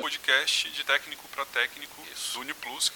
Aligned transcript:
Podcast 0.00 0.70
de 0.70 0.84
técnico 0.84 1.24
para 1.34 1.44
técnico 1.46 2.00
do 2.34 2.40
Uniplus. 2.40 2.92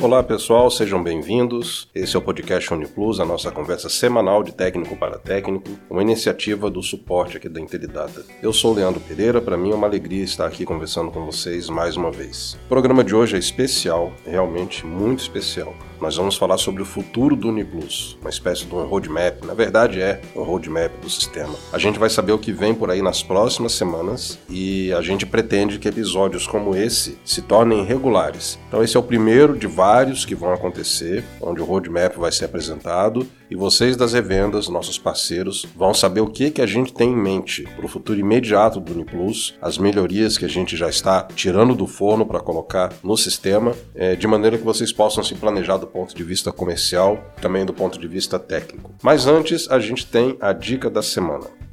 Olá 0.00 0.22
pessoal, 0.22 0.70
sejam 0.70 1.02
bem-vindos. 1.02 1.90
Esse 1.94 2.14
é 2.14 2.18
o 2.18 2.22
podcast 2.22 2.72
Uniplus, 2.72 3.18
a 3.20 3.24
nossa 3.24 3.50
conversa 3.50 3.88
semanal 3.88 4.42
de 4.42 4.52
técnico 4.52 4.94
para 4.96 5.18
técnico, 5.18 5.70
uma 5.88 6.02
iniciativa 6.02 6.70
do 6.70 6.82
suporte 6.82 7.38
aqui 7.38 7.48
da 7.48 7.58
Intelidata. 7.58 8.24
Eu 8.42 8.52
sou 8.52 8.72
o 8.72 8.74
Leandro 8.74 9.00
Pereira, 9.00 9.40
para 9.40 9.56
mim 9.56 9.72
é 9.72 9.74
uma 9.74 9.86
alegria 9.86 10.22
estar 10.22 10.46
aqui 10.46 10.64
conversando 10.64 11.10
com 11.10 11.24
vocês 11.24 11.70
mais 11.70 11.96
uma 11.96 12.10
vez. 12.10 12.52
O 12.66 12.68
programa 12.68 13.02
de 13.02 13.14
hoje 13.14 13.36
é 13.36 13.38
especial, 13.38 14.12
realmente 14.26 14.86
muito 14.86 15.20
especial. 15.20 15.74
Nós 16.00 16.16
vamos 16.16 16.36
falar 16.36 16.58
sobre 16.58 16.82
o 16.82 16.86
futuro 16.86 17.36
do 17.36 17.48
Uniplus, 17.48 18.18
uma 18.20 18.30
espécie 18.30 18.64
de 18.64 18.74
um 18.74 18.84
roadmap, 18.86 19.44
na 19.44 19.54
verdade 19.54 20.00
é 20.00 20.20
um 20.34 20.42
roadmap 20.42 20.92
do 21.00 21.08
sistema. 21.08 21.54
A 21.72 21.78
gente 21.78 21.98
vai 21.98 22.10
saber 22.10 22.32
o 22.32 22.38
que 22.38 22.52
vem 22.52 22.74
por 22.74 22.90
aí 22.90 23.00
nas 23.00 23.22
próximas 23.22 23.72
semanas 23.72 24.38
e 24.48 24.92
a 24.92 25.00
gente 25.00 25.24
pretende 25.24 25.78
que 25.78 25.88
episódios 25.88 26.46
como 26.46 26.74
esse 26.76 27.18
se 27.24 27.42
tornem 27.42 27.84
regulares. 27.84 28.58
Então 28.68 28.82
esse 28.82 28.96
é 28.96 29.00
o 29.00 29.02
primeiro 29.02 29.56
de 29.56 29.66
vários 29.66 30.24
que 30.24 30.34
vão 30.34 30.52
acontecer, 30.52 31.24
onde 31.40 31.60
o 31.60 31.64
roadmap 31.64 32.16
vai 32.16 32.32
ser 32.32 32.46
apresentado 32.46 33.26
e 33.50 33.56
vocês 33.56 33.96
das 33.96 34.12
revendas, 34.12 34.68
nossos 34.68 34.98
parceiros, 34.98 35.66
vão 35.76 35.92
saber 35.92 36.20
o 36.20 36.26
que, 36.26 36.50
que 36.50 36.62
a 36.62 36.66
gente 36.66 36.92
tem 36.92 37.10
em 37.10 37.16
mente 37.16 37.62
para 37.76 37.84
o 37.84 37.88
futuro 37.88 38.18
imediato 38.18 38.80
do 38.80 38.92
Uniplus, 38.92 39.56
as 39.60 39.78
melhorias 39.78 40.38
que 40.38 40.44
a 40.44 40.48
gente 40.48 40.76
já 40.76 40.88
está 40.88 41.22
tirando 41.34 41.74
do 41.74 41.86
forno 41.86 42.26
para 42.26 42.40
colocar 42.40 42.92
no 43.02 43.16
sistema, 43.16 43.72
é, 43.94 44.16
de 44.16 44.26
maneira 44.26 44.58
que 44.58 44.64
vocês 44.64 44.92
possam 44.92 45.22
se 45.22 45.34
planejar 45.34 45.76
do 45.76 45.86
ponto 45.86 46.14
de 46.14 46.24
vista 46.24 46.52
comercial, 46.52 47.18
também 47.40 47.64
do 47.64 47.74
ponto 47.74 47.98
de 47.98 48.08
vista 48.08 48.38
técnico. 48.38 48.92
Mas 49.02 49.26
antes, 49.26 49.70
a 49.70 49.78
gente 49.78 50.06
tem 50.06 50.36
a 50.40 50.52
dica 50.52 50.88
da 50.88 51.02
semana. 51.02 51.63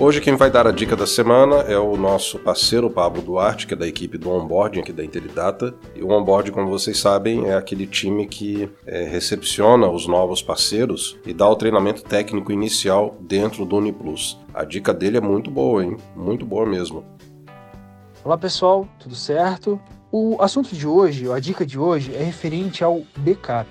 Hoje 0.00 0.18
quem 0.18 0.34
vai 0.34 0.50
dar 0.50 0.66
a 0.66 0.72
dica 0.72 0.96
da 0.96 1.06
semana 1.06 1.56
é 1.56 1.76
o 1.78 1.94
nosso 1.94 2.38
parceiro 2.38 2.88
Pablo 2.88 3.20
Duarte, 3.20 3.66
que 3.66 3.74
é 3.74 3.76
da 3.76 3.86
equipe 3.86 4.16
do 4.16 4.30
onboarding 4.30 4.80
aqui 4.80 4.94
da 4.94 5.04
Intelidata. 5.04 5.74
E 5.94 6.02
o 6.02 6.08
onboarding, 6.08 6.52
como 6.52 6.70
vocês 6.70 6.98
sabem, 6.98 7.50
é 7.50 7.54
aquele 7.54 7.86
time 7.86 8.26
que 8.26 8.72
é, 8.86 9.04
recepciona 9.04 9.90
os 9.90 10.06
novos 10.06 10.40
parceiros 10.40 11.18
e 11.26 11.34
dá 11.34 11.46
o 11.46 11.54
treinamento 11.54 12.02
técnico 12.02 12.50
inicial 12.50 13.14
dentro 13.20 13.66
do 13.66 13.76
Uniplus. 13.76 14.40
A 14.54 14.64
dica 14.64 14.94
dele 14.94 15.18
é 15.18 15.20
muito 15.20 15.50
boa, 15.50 15.84
hein? 15.84 15.98
Muito 16.16 16.46
boa 16.46 16.64
mesmo. 16.64 17.04
Olá 18.24 18.38
pessoal, 18.38 18.88
tudo 18.98 19.14
certo? 19.14 19.78
O 20.10 20.38
assunto 20.40 20.74
de 20.74 20.86
hoje, 20.86 21.30
a 21.30 21.38
dica 21.38 21.66
de 21.66 21.78
hoje 21.78 22.14
é 22.14 22.22
referente 22.22 22.82
ao 22.82 23.02
backup. 23.18 23.68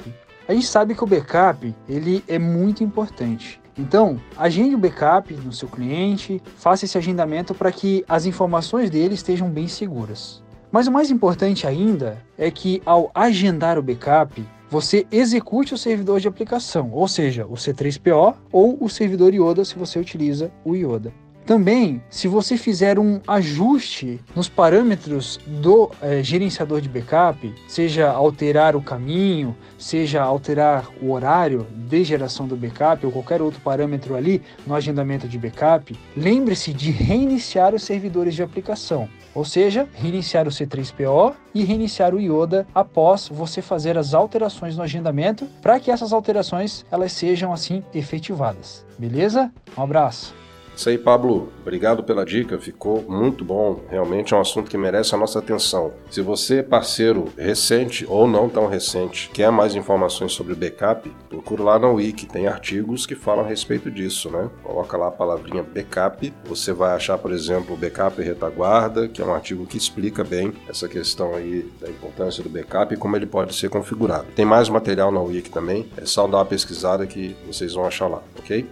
A 0.47 0.53
gente 0.53 0.67
sabe 0.67 0.93
que 0.93 1.03
o 1.03 1.07
backup 1.07 1.73
ele 1.87 2.23
é 2.27 2.37
muito 2.37 2.83
importante. 2.83 3.58
Então, 3.79 4.19
agende 4.37 4.75
o 4.75 4.77
backup 4.77 5.33
no 5.33 5.53
seu 5.53 5.69
cliente, 5.69 6.41
faça 6.57 6.83
esse 6.83 6.97
agendamento 6.97 7.55
para 7.55 7.71
que 7.71 8.03
as 8.09 8.25
informações 8.25 8.89
dele 8.89 9.13
estejam 9.13 9.49
bem 9.49 9.69
seguras. 9.69 10.43
Mas 10.69 10.87
o 10.87 10.91
mais 10.91 11.09
importante 11.09 11.65
ainda 11.65 12.21
é 12.37 12.51
que 12.51 12.81
ao 12.85 13.09
agendar 13.15 13.79
o 13.79 13.81
backup, 13.81 14.45
você 14.69 15.07
execute 15.09 15.73
o 15.73 15.77
servidor 15.77 16.19
de 16.19 16.27
aplicação, 16.27 16.91
ou 16.91 17.07
seja, 17.07 17.45
o 17.45 17.53
C3PO 17.53 18.35
ou 18.51 18.77
o 18.81 18.89
servidor 18.89 19.33
Yoda 19.33 19.63
se 19.63 19.79
você 19.79 19.97
utiliza 19.97 20.51
o 20.65 20.75
Yoda. 20.75 21.13
Também, 21.49 21.99
se 22.11 22.27
você 22.27 22.55
fizer 22.55 22.99
um 22.99 23.19
ajuste 23.27 24.19
nos 24.35 24.47
parâmetros 24.47 25.39
do 25.47 25.89
é, 25.99 26.21
gerenciador 26.21 26.79
de 26.79 26.87
backup, 26.87 27.51
seja 27.67 28.07
alterar 28.07 28.75
o 28.75 28.81
caminho, 28.83 29.57
seja 29.75 30.21
alterar 30.21 30.87
o 31.01 31.11
horário 31.11 31.65
de 31.75 32.03
geração 32.03 32.47
do 32.47 32.55
backup 32.55 33.03
ou 33.03 33.11
qualquer 33.11 33.41
outro 33.41 33.59
parâmetro 33.61 34.15
ali 34.15 34.43
no 34.67 34.75
agendamento 34.75 35.27
de 35.27 35.39
backup, 35.39 35.97
lembre-se 36.15 36.71
de 36.71 36.91
reiniciar 36.91 37.73
os 37.73 37.81
servidores 37.81 38.35
de 38.35 38.43
aplicação. 38.43 39.09
Ou 39.33 39.43
seja, 39.43 39.89
reiniciar 39.95 40.47
o 40.47 40.51
C3PO 40.51 41.33
e 41.55 41.63
reiniciar 41.63 42.13
o 42.13 42.19
Yoda 42.19 42.67
após 42.75 43.27
você 43.27 43.59
fazer 43.59 43.97
as 43.97 44.13
alterações 44.13 44.77
no 44.77 44.83
agendamento, 44.83 45.47
para 45.63 45.79
que 45.79 45.89
essas 45.89 46.13
alterações 46.13 46.85
elas 46.91 47.11
sejam 47.11 47.51
assim 47.51 47.83
efetivadas. 47.91 48.85
Beleza? 48.99 49.51
Um 49.75 49.81
abraço. 49.81 50.37
Isso 50.79 50.87
aí, 50.87 50.97
Pablo. 50.97 51.51
Obrigado 51.59 52.05
pela 52.05 52.25
dica, 52.25 52.57
ficou 52.57 53.03
muito 53.03 53.43
bom. 53.43 53.81
Realmente 53.89 54.33
é 54.33 54.37
um 54.37 54.39
assunto 54.39 54.71
que 54.71 54.77
merece 54.77 55.13
a 55.13 55.17
nossa 55.17 55.39
atenção. 55.39 55.91
Se 56.09 56.21
você, 56.21 56.63
parceiro 56.63 57.25
recente 57.37 58.05
ou 58.07 58.25
não 58.25 58.47
tão 58.47 58.65
recente, 58.65 59.29
quer 59.33 59.51
mais 59.51 59.75
informações 59.75 60.31
sobre 60.31 60.55
backup, 60.55 61.11
procura 61.27 61.63
lá 61.63 61.77
na 61.77 61.89
Wiki, 61.89 62.25
tem 62.25 62.47
artigos 62.47 63.05
que 63.05 63.13
falam 63.13 63.43
a 63.43 63.47
respeito 63.49 63.91
disso, 63.91 64.31
né? 64.31 64.49
Coloca 64.63 64.95
lá 64.95 65.09
a 65.09 65.11
palavrinha 65.11 65.63
backup, 65.63 66.33
você 66.45 66.71
vai 66.71 66.95
achar, 66.95 67.17
por 67.17 67.33
exemplo, 67.33 67.75
backup 67.75 68.21
e 68.21 68.23
retaguarda, 68.23 69.09
que 69.09 69.21
é 69.21 69.25
um 69.25 69.33
artigo 69.33 69.65
que 69.65 69.77
explica 69.77 70.23
bem 70.23 70.53
essa 70.69 70.87
questão 70.87 71.35
aí 71.35 71.69
da 71.81 71.89
importância 71.89 72.41
do 72.41 72.49
backup 72.49 72.93
e 72.93 72.97
como 72.97 73.17
ele 73.17 73.25
pode 73.25 73.53
ser 73.53 73.69
configurado. 73.69 74.27
Tem 74.33 74.45
mais 74.45 74.69
material 74.69 75.11
na 75.11 75.19
Wiki 75.19 75.49
também, 75.49 75.89
é 75.97 76.05
só 76.05 76.25
dar 76.25 76.37
uma 76.37 76.45
pesquisada 76.45 77.05
que 77.05 77.35
vocês 77.45 77.73
vão 77.73 77.83
achar 77.85 78.07
lá, 78.07 78.23
ok? 78.39 78.65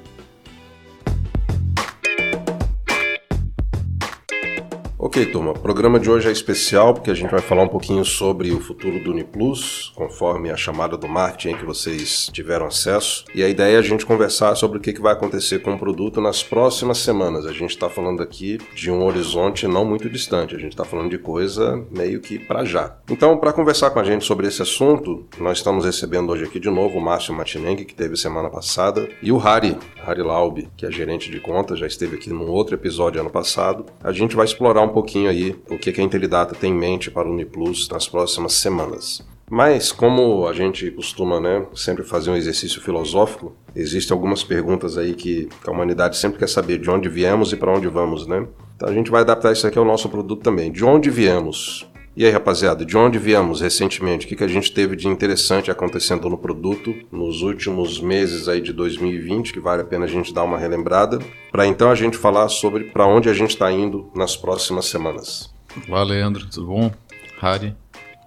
Ok, 5.08 5.26
turma, 5.28 5.52
o 5.52 5.60
programa 5.60 6.02
de 6.02 6.10
hoje 6.10 6.28
é 6.28 6.32
especial 6.34 6.94
porque 6.94 7.10
a 7.10 7.14
gente 7.14 7.32
vai 7.32 7.40
falar 7.40 7.64
um 7.64 7.70
pouquinho 7.70 8.04
sobre 8.04 8.52
o 8.52 8.60
futuro 8.60 9.02
do 9.02 9.12
Uniplus, 9.12 9.94
conforme 9.96 10.52
a 10.52 10.58
chamada 10.58 10.98
do 10.98 11.08
marketing 11.08 11.56
que 11.56 11.64
vocês 11.64 12.30
tiveram 12.34 12.66
acesso. 12.66 13.24
E 13.34 13.42
a 13.42 13.48
ideia 13.48 13.78
é 13.78 13.80
a 13.80 13.82
gente 13.82 14.06
conversar 14.06 14.54
sobre 14.56 14.78
o 14.78 14.82
que 14.82 15.00
vai 15.00 15.14
acontecer 15.14 15.60
com 15.60 15.74
o 15.74 15.80
produto 15.80 16.20
nas 16.20 16.44
próximas 16.44 16.98
semanas. 16.98 17.46
A 17.46 17.54
gente 17.54 17.70
está 17.70 17.90
falando 17.90 18.22
aqui 18.22 18.58
de 18.76 18.92
um 18.92 19.02
horizonte 19.06 19.66
não 19.66 19.86
muito 19.86 20.10
distante, 20.10 20.54
a 20.54 20.60
gente 20.60 20.74
está 20.74 20.84
falando 20.84 21.10
de 21.10 21.18
coisa 21.18 21.82
meio 21.90 22.20
que 22.20 22.38
para 22.38 22.66
já. 22.66 22.98
Então, 23.10 23.38
para 23.38 23.54
conversar 23.54 23.92
com 23.92 24.00
a 24.00 24.04
gente 24.04 24.26
sobre 24.26 24.46
esse 24.46 24.62
assunto, 24.62 25.26
nós 25.40 25.60
estamos 25.60 25.86
recebendo 25.86 26.34
hoje 26.34 26.44
aqui 26.44 26.60
de 26.60 26.70
novo 26.70 26.98
o 26.98 27.02
Márcio 27.02 27.34
Matineng, 27.34 27.86
que 27.86 27.96
teve 27.96 28.18
semana 28.18 28.50
passada, 28.50 29.08
e 29.24 29.32
o 29.32 29.40
Hari, 29.40 29.78
Hari 30.06 30.22
Laub, 30.22 30.68
que 30.76 30.86
é 30.86 30.92
gerente 30.92 31.32
de 31.32 31.40
contas, 31.40 31.80
já 31.80 31.88
esteve 31.88 32.18
aqui 32.18 32.30
num 32.30 32.50
outro 32.50 32.76
episódio 32.76 33.22
ano 33.22 33.30
passado. 33.30 33.86
A 34.04 34.12
gente 34.12 34.36
vai 34.36 34.44
explorar 34.44 34.82
um 34.82 34.97
pouquinho 34.98 35.30
aí 35.30 35.56
o 35.70 35.78
que 35.78 36.02
a 36.02 36.04
Intelidata 36.04 36.56
tem 36.56 36.74
em 36.74 36.76
mente 36.76 37.12
para 37.12 37.28
o 37.28 37.32
Uniplus 37.32 37.88
nas 37.90 38.08
próximas 38.08 38.54
semanas. 38.54 39.24
Mas, 39.50 39.92
como 39.92 40.48
a 40.48 40.54
gente 40.54 40.90
costuma 40.92 41.40
né, 41.40 41.66
sempre 41.76 42.04
fazer 42.04 42.32
um 42.32 42.36
exercício 42.36 42.82
filosófico, 42.82 43.56
existem 43.76 44.14
algumas 44.14 44.44
perguntas 44.44 44.98
aí 44.98 45.14
que 45.14 45.48
a 45.66 45.72
humanidade 45.72 46.18
sempre 46.18 46.40
quer 46.40 46.50
saber 46.50 46.80
de 46.80 46.90
onde 46.90 47.08
viemos 47.08 47.54
e 47.54 47.56
para 47.56 47.72
onde 47.72 47.88
vamos, 47.88 48.26
né? 48.26 48.46
Então 48.76 48.90
a 48.90 48.94
gente 48.94 49.12
vai 49.12 49.22
adaptar 49.22 49.54
isso 49.54 49.68
aqui 49.68 49.78
ao 49.78 49.86
nosso 49.86 50.10
produto 50.10 50.42
também. 50.42 50.72
De 50.72 50.84
onde 50.84 51.10
viemos? 51.12 51.88
E 52.18 52.26
aí, 52.26 52.32
rapaziada, 52.32 52.84
de 52.84 52.98
onde 52.98 53.20
viemos 53.20 53.62
recentemente? 53.62 54.26
O 54.26 54.30
que, 54.30 54.36
que 54.36 54.44
a 54.44 54.48
gente 54.48 54.72
teve 54.72 54.96
de 54.96 55.08
interessante 55.08 55.70
acontecendo 55.70 56.28
no 56.28 56.36
produto 56.36 56.92
nos 57.12 57.44
últimos 57.44 58.02
meses 58.02 58.48
aí 58.48 58.60
de 58.60 58.74
2020, 58.74 59.54
que 59.54 59.60
vale 59.60 59.84
a 59.84 59.86
pena 59.86 60.06
a 60.06 60.08
gente 60.08 60.34
dar 60.34 60.42
uma 60.42 60.58
relembrada, 60.58 61.20
para 61.52 61.68
então 61.68 61.92
a 61.92 61.94
gente 61.94 62.18
falar 62.18 62.50
sobre 62.50 62.86
para 62.86 63.06
onde 63.06 63.30
a 63.30 63.36
gente 63.36 63.52
está 63.52 63.72
indo 63.72 64.10
nas 64.16 64.36
próximas 64.36 64.88
semanas. 64.88 65.54
Olá, 65.88 66.02
Leandro, 66.02 66.48
tudo 66.48 66.66
bom? 66.66 66.92
Harry. 67.40 67.76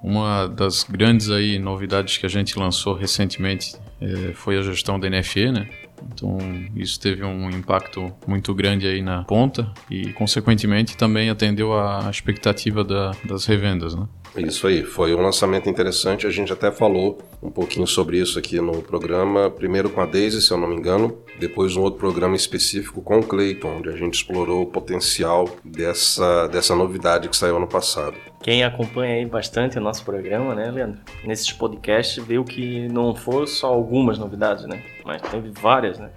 Uma 0.01 0.47
das 0.47 0.84
grandes 0.84 1.28
aí 1.28 1.59
novidades 1.59 2.17
que 2.17 2.25
a 2.25 2.31
gente 2.31 2.57
lançou 2.57 2.95
recentemente 2.95 3.75
é, 4.01 4.33
foi 4.34 4.57
a 4.57 4.62
gestão 4.62 5.01
da 5.01 5.11
NFE, 5.11 5.51
né? 5.51 5.69
Então, 6.12 6.38
isso 6.75 6.99
teve 7.00 7.25
um 7.25 7.50
impacto 7.50 8.12
muito 8.27 8.55
grande 8.55 8.87
aí 8.87 9.03
na 9.03 9.25
ponta 9.25 9.71
e, 9.91 10.12
consequentemente, 10.12 10.97
também 10.97 11.31
atendeu 11.31 11.78
à 11.78 12.09
expectativa 12.11 12.84
da, 12.84 13.12
das 13.25 13.47
revendas, 13.47 13.94
né? 13.94 14.06
Isso 14.36 14.66
aí, 14.66 14.84
foi 14.84 15.14
um 15.14 15.20
lançamento 15.20 15.68
interessante. 15.68 16.26
A 16.26 16.30
gente 16.30 16.52
até 16.52 16.70
falou 16.70 17.18
um 17.42 17.50
pouquinho 17.50 17.86
sobre 17.86 18.18
isso 18.18 18.38
aqui 18.38 18.60
no 18.60 18.82
programa. 18.82 19.50
Primeiro 19.50 19.91
com 19.91 20.00
a 20.00 20.06
Daisy, 20.06 20.41
se 20.41 20.53
eu 20.53 20.59
não 20.59 20.68
me 20.68 20.77
engano, 20.77 21.18
depois 21.38 21.77
um 21.77 21.82
outro 21.82 21.98
programa 21.98 22.36
específico 22.36 23.03
com 23.03 23.18
o 23.18 23.22
Clayton, 23.22 23.78
onde 23.78 23.88
a 23.88 23.97
gente 23.97 24.15
explorou 24.15 24.62
o 24.62 24.66
potencial 24.66 25.48
dessa, 25.65 26.47
dessa 26.48 26.74
novidade 26.74 27.28
que 27.28 27.36
saiu 27.36 27.56
ano 27.56 27.66
passado. 27.66 28.15
Quem 28.42 28.65
acompanha 28.65 29.16
aí 29.16 29.27
bastante 29.27 29.77
o 29.77 29.82
nosso 29.82 30.03
programa, 30.03 30.54
né, 30.54 30.71
Leandro? 30.71 31.00
Nesses 31.24 31.53
podcasts, 31.53 32.24
viu 32.24 32.42
que 32.42 32.88
não 32.88 33.15
foram 33.15 33.47
só 33.47 33.66
algumas 33.66 34.18
novidades, 34.18 34.65
né? 34.65 34.83
Mas 35.04 35.21
teve 35.22 35.50
várias, 35.50 35.98
né? 35.98 36.09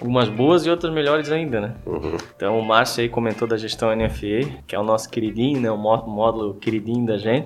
Algumas 0.00 0.28
boas 0.28 0.64
e 0.64 0.70
outras 0.70 0.92
melhores 0.92 1.30
ainda, 1.32 1.60
né? 1.60 1.74
Uhum. 1.84 2.16
Então 2.36 2.58
o 2.58 2.64
Márcio 2.64 3.02
aí 3.02 3.08
comentou 3.08 3.48
da 3.48 3.56
gestão 3.56 3.94
NFA, 3.96 4.48
que 4.64 4.76
é 4.76 4.78
o 4.78 4.84
nosso 4.84 5.10
queridinho, 5.10 5.60
né? 5.60 5.68
O 5.68 5.76
módulo 5.76 6.54
queridinho 6.54 7.04
da 7.04 7.18
gente. 7.18 7.45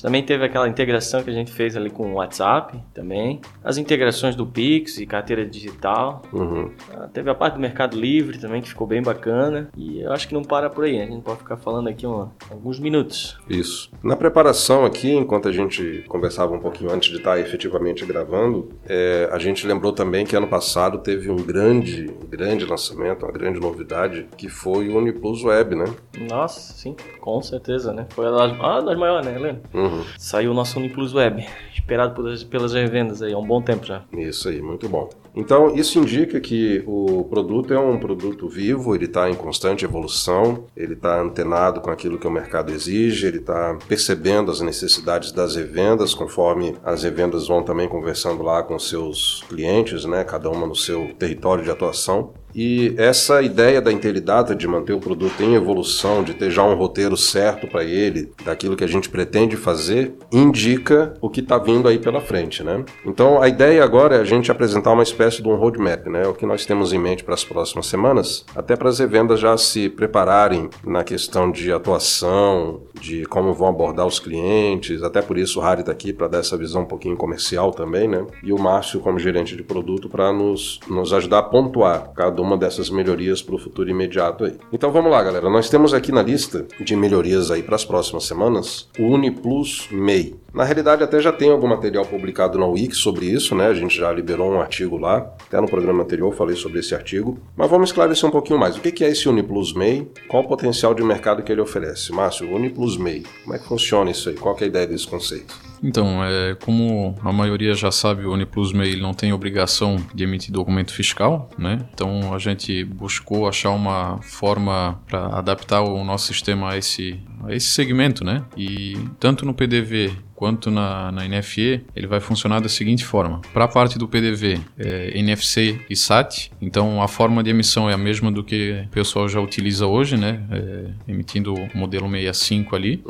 Também 0.00 0.22
teve 0.22 0.44
aquela 0.44 0.68
integração 0.68 1.22
que 1.22 1.30
a 1.30 1.32
gente 1.32 1.50
fez 1.52 1.76
ali 1.76 1.88
com 1.88 2.12
o 2.12 2.14
WhatsApp 2.16 2.78
também. 2.92 3.40
As 3.62 3.78
integrações 3.78 4.34
do 4.36 4.46
Pix 4.46 4.98
e 4.98 5.06
carteira 5.06 5.46
digital. 5.46 6.22
Uhum. 6.32 6.70
Ah, 6.94 7.08
Teve 7.12 7.30
a 7.30 7.34
parte 7.34 7.54
do 7.54 7.60
Mercado 7.60 7.98
Livre 7.98 8.38
também, 8.38 8.60
que 8.60 8.68
ficou 8.68 8.86
bem 8.86 9.02
bacana. 9.02 9.68
E 9.76 10.00
eu 10.00 10.12
acho 10.12 10.28
que 10.28 10.34
não 10.34 10.42
para 10.42 10.68
por 10.68 10.84
aí. 10.84 11.00
A 11.00 11.06
gente 11.06 11.22
pode 11.22 11.38
ficar 11.38 11.56
falando 11.56 11.88
aqui 11.88 12.06
uma- 12.06 12.30
alguns 12.50 12.78
minutos. 12.78 13.38
Isso. 13.48 13.90
Na 14.02 14.16
preparação 14.16 14.84
aqui, 14.84 15.12
enquanto 15.14 15.48
a 15.48 15.52
gente 15.52 16.04
conversava 16.08 16.52
um 16.52 16.58
pouquinho 16.58 16.90
antes 16.92 17.10
de 17.10 17.16
estar 17.16 17.38
efetivamente 17.38 18.04
gravando, 18.04 18.68
é, 18.86 19.28
a 19.32 19.38
gente 19.38 19.66
lembrou 19.66 19.92
também 19.92 20.26
que 20.26 20.36
ano 20.36 20.48
passado 20.48 20.98
teve 20.98 21.30
um 21.30 21.36
grande, 21.36 22.10
grande 22.28 22.64
lançamento, 22.66 23.24
uma 23.24 23.32
grande 23.32 23.58
novidade, 23.60 24.26
que 24.36 24.48
foi 24.48 24.88
o 24.88 24.98
Uniplus 24.98 25.42
Web, 25.44 25.74
né? 25.76 25.84
Nossa, 26.28 26.72
sim, 26.74 26.94
com 27.20 27.40
certeza, 27.40 27.92
né? 27.92 28.06
Foi 28.10 28.26
a 28.26 28.30
das, 28.30 28.84
das 28.84 28.98
maiores, 28.98 29.26
né, 29.26 29.34
Helena? 29.36 29.60
Uhum. 29.72 29.83
Saiu 30.18 30.50
o 30.50 30.54
nosso 30.54 30.78
Uniplus 30.78 31.14
Web, 31.14 31.46
esperado 31.74 32.14
pelas, 32.14 32.44
pelas 32.44 32.72
revendas 32.72 33.22
aí 33.22 33.32
há 33.32 33.38
um 33.38 33.46
bom 33.46 33.60
tempo 33.60 33.84
já. 33.86 34.02
Isso 34.12 34.48
aí, 34.48 34.60
muito 34.60 34.88
bom. 34.88 35.08
Então, 35.36 35.74
isso 35.74 35.98
indica 35.98 36.40
que 36.40 36.82
o 36.86 37.24
produto 37.24 37.74
é 37.74 37.78
um 37.78 37.98
produto 37.98 38.48
vivo, 38.48 38.94
ele 38.94 39.06
está 39.06 39.28
em 39.28 39.34
constante 39.34 39.84
evolução, 39.84 40.64
ele 40.76 40.94
está 40.94 41.20
antenado 41.20 41.80
com 41.80 41.90
aquilo 41.90 42.18
que 42.18 42.26
o 42.26 42.30
mercado 42.30 42.72
exige, 42.72 43.26
ele 43.26 43.38
está 43.38 43.76
percebendo 43.88 44.50
as 44.50 44.60
necessidades 44.60 45.32
das 45.32 45.56
revendas, 45.56 46.14
conforme 46.14 46.76
as 46.84 47.02
revendas 47.02 47.48
vão 47.48 47.62
também 47.62 47.88
conversando 47.88 48.42
lá 48.42 48.62
com 48.62 48.78
seus 48.78 49.44
clientes, 49.48 50.04
né, 50.04 50.22
cada 50.22 50.48
uma 50.48 50.66
no 50.66 50.76
seu 50.76 51.12
território 51.18 51.64
de 51.64 51.70
atuação. 51.70 52.32
E 52.54 52.94
essa 52.96 53.42
ideia 53.42 53.82
da 53.82 53.92
Intelidata 53.92 54.54
de 54.54 54.68
manter 54.68 54.92
o 54.92 55.00
produto 55.00 55.42
em 55.42 55.54
evolução, 55.54 56.22
de 56.22 56.34
ter 56.34 56.50
já 56.50 56.62
um 56.62 56.74
roteiro 56.74 57.16
certo 57.16 57.66
para 57.66 57.82
ele, 57.82 58.32
daquilo 58.44 58.76
que 58.76 58.84
a 58.84 58.88
gente 58.88 59.08
pretende 59.08 59.56
fazer, 59.56 60.14
indica 60.32 61.14
o 61.20 61.28
que 61.28 61.40
está 61.40 61.58
vindo 61.58 61.88
aí 61.88 61.98
pela 61.98 62.20
frente, 62.20 62.62
né? 62.62 62.84
Então 63.04 63.42
a 63.42 63.48
ideia 63.48 63.82
agora 63.82 64.16
é 64.16 64.20
a 64.20 64.24
gente 64.24 64.52
apresentar 64.52 64.92
uma 64.92 65.02
espécie 65.02 65.42
de 65.42 65.48
um 65.48 65.56
roadmap, 65.56 66.06
né? 66.06 66.26
O 66.26 66.34
que 66.34 66.46
nós 66.46 66.64
temos 66.64 66.92
em 66.92 66.98
mente 66.98 67.24
para 67.24 67.34
as 67.34 67.44
próximas 67.44 67.86
semanas, 67.86 68.44
até 68.54 68.76
para 68.76 68.88
as 68.88 68.98
revendas 68.98 69.40
já 69.40 69.56
se 69.56 69.88
prepararem 69.88 70.68
na 70.84 71.02
questão 71.02 71.50
de 71.50 71.72
atuação, 71.72 72.82
de 73.00 73.24
como 73.24 73.52
vão 73.52 73.68
abordar 73.68 74.06
os 74.06 74.20
clientes, 74.20 75.02
até 75.02 75.20
por 75.20 75.36
isso 75.38 75.58
o 75.58 75.62
Harry 75.62 75.80
está 75.80 75.92
aqui 75.92 76.12
para 76.12 76.28
dar 76.28 76.38
essa 76.38 76.56
visão 76.56 76.82
um 76.82 76.86
pouquinho 76.86 77.16
comercial 77.16 77.72
também, 77.72 78.06
né? 78.06 78.24
E 78.42 78.52
o 78.52 78.58
Márcio 78.58 79.00
como 79.00 79.18
gerente 79.18 79.56
de 79.56 79.62
produto 79.62 80.08
para 80.08 80.32
nos, 80.32 80.78
nos 80.88 81.12
ajudar 81.12 81.38
a 81.38 81.42
pontuar 81.42 82.12
cada 82.14 82.43
uma 82.44 82.56
dessas 82.56 82.90
melhorias 82.90 83.42
para 83.42 83.54
o 83.54 83.58
futuro 83.58 83.90
imediato 83.90 84.44
aí. 84.44 84.56
Então 84.72 84.92
vamos 84.92 85.10
lá, 85.10 85.22
galera. 85.22 85.50
Nós 85.50 85.68
temos 85.68 85.92
aqui 85.92 86.12
na 86.12 86.22
lista 86.22 86.66
de 86.80 86.94
melhorias 86.94 87.50
aí 87.50 87.62
para 87.62 87.74
as 87.74 87.84
próximas 87.84 88.24
semanas 88.24 88.88
o 88.98 89.04
Uniplus 89.04 89.88
MEI. 89.90 90.36
Na 90.52 90.62
realidade, 90.62 91.02
até 91.02 91.20
já 91.20 91.32
tem 91.32 91.50
algum 91.50 91.66
material 91.66 92.04
publicado 92.04 92.56
na 92.58 92.66
Wiki 92.66 92.94
sobre 92.94 93.26
isso, 93.26 93.56
né? 93.56 93.66
A 93.66 93.74
gente 93.74 93.96
já 93.96 94.12
liberou 94.12 94.52
um 94.52 94.60
artigo 94.60 94.96
lá. 94.96 95.34
Até 95.48 95.60
no 95.60 95.66
programa 95.66 96.04
anterior 96.04 96.32
falei 96.32 96.54
sobre 96.54 96.78
esse 96.78 96.94
artigo. 96.94 97.38
Mas 97.56 97.68
vamos 97.68 97.88
esclarecer 97.88 98.28
um 98.28 98.32
pouquinho 98.32 98.58
mais. 98.58 98.76
O 98.76 98.80
que 98.80 99.02
é 99.02 99.08
esse 99.08 99.28
Uniplus 99.28 99.74
MEI? 99.74 100.08
Qual 100.28 100.44
o 100.44 100.46
potencial 100.46 100.94
de 100.94 101.02
mercado 101.02 101.42
que 101.42 101.50
ele 101.50 101.60
oferece? 101.60 102.12
Márcio, 102.12 102.48
Uniplus 102.54 102.96
MEI. 102.96 103.24
Como 103.42 103.56
é 103.56 103.58
que 103.58 103.66
funciona 103.66 104.10
isso 104.12 104.28
aí? 104.28 104.36
Qual 104.36 104.56
é 104.60 104.64
a 104.64 104.66
ideia 104.66 104.86
desse 104.86 105.08
conceito? 105.08 105.73
Então, 105.84 106.24
é, 106.24 106.54
como 106.54 107.14
a 107.22 107.30
maioria 107.30 107.74
já 107.74 107.90
sabe, 107.90 108.24
o 108.24 108.32
Uniplus 108.32 108.72
Mail 108.72 109.02
não 109.02 109.12
tem 109.12 109.34
obrigação 109.34 109.96
de 110.14 110.24
emitir 110.24 110.50
documento 110.50 110.94
fiscal, 110.94 111.50
né? 111.58 111.86
Então 111.92 112.34
a 112.34 112.38
gente 112.38 112.82
buscou 112.84 113.46
achar 113.46 113.70
uma 113.70 114.18
forma 114.22 114.98
para 115.06 115.26
adaptar 115.26 115.82
o 115.82 116.02
nosso 116.02 116.28
sistema 116.28 116.72
a 116.72 116.78
esse, 116.78 117.20
a 117.44 117.54
esse 117.54 117.66
segmento, 117.66 118.24
né? 118.24 118.42
E 118.56 118.96
tanto 119.20 119.44
no 119.44 119.52
PDV 119.52 120.12
quanto 120.34 120.70
na, 120.70 121.12
na 121.12 121.26
NFE, 121.26 121.84
ele 121.94 122.06
vai 122.06 122.20
funcionar 122.20 122.60
da 122.60 122.68
seguinte 122.68 123.04
forma. 123.04 123.40
Para 123.52 123.64
a 123.64 123.68
parte 123.68 123.98
do 123.98 124.08
PDV, 124.08 124.60
é 124.78 125.18
NFC 125.18 125.80
e 125.88 125.96
SAT, 125.96 126.50
então 126.60 127.02
a 127.02 127.08
forma 127.08 127.42
de 127.42 127.50
emissão 127.50 127.88
é 127.88 127.94
a 127.94 127.98
mesma 127.98 128.30
do 128.30 128.42
que 128.42 128.84
o 128.86 128.88
pessoal 128.88 129.28
já 129.28 129.40
utiliza 129.40 129.86
hoje, 129.86 130.16
né? 130.16 130.44
É, 130.50 130.84
emitindo 131.08 131.54
o 131.54 131.68
modelo 131.74 132.10
65 132.10 132.76
ali. 132.76 133.02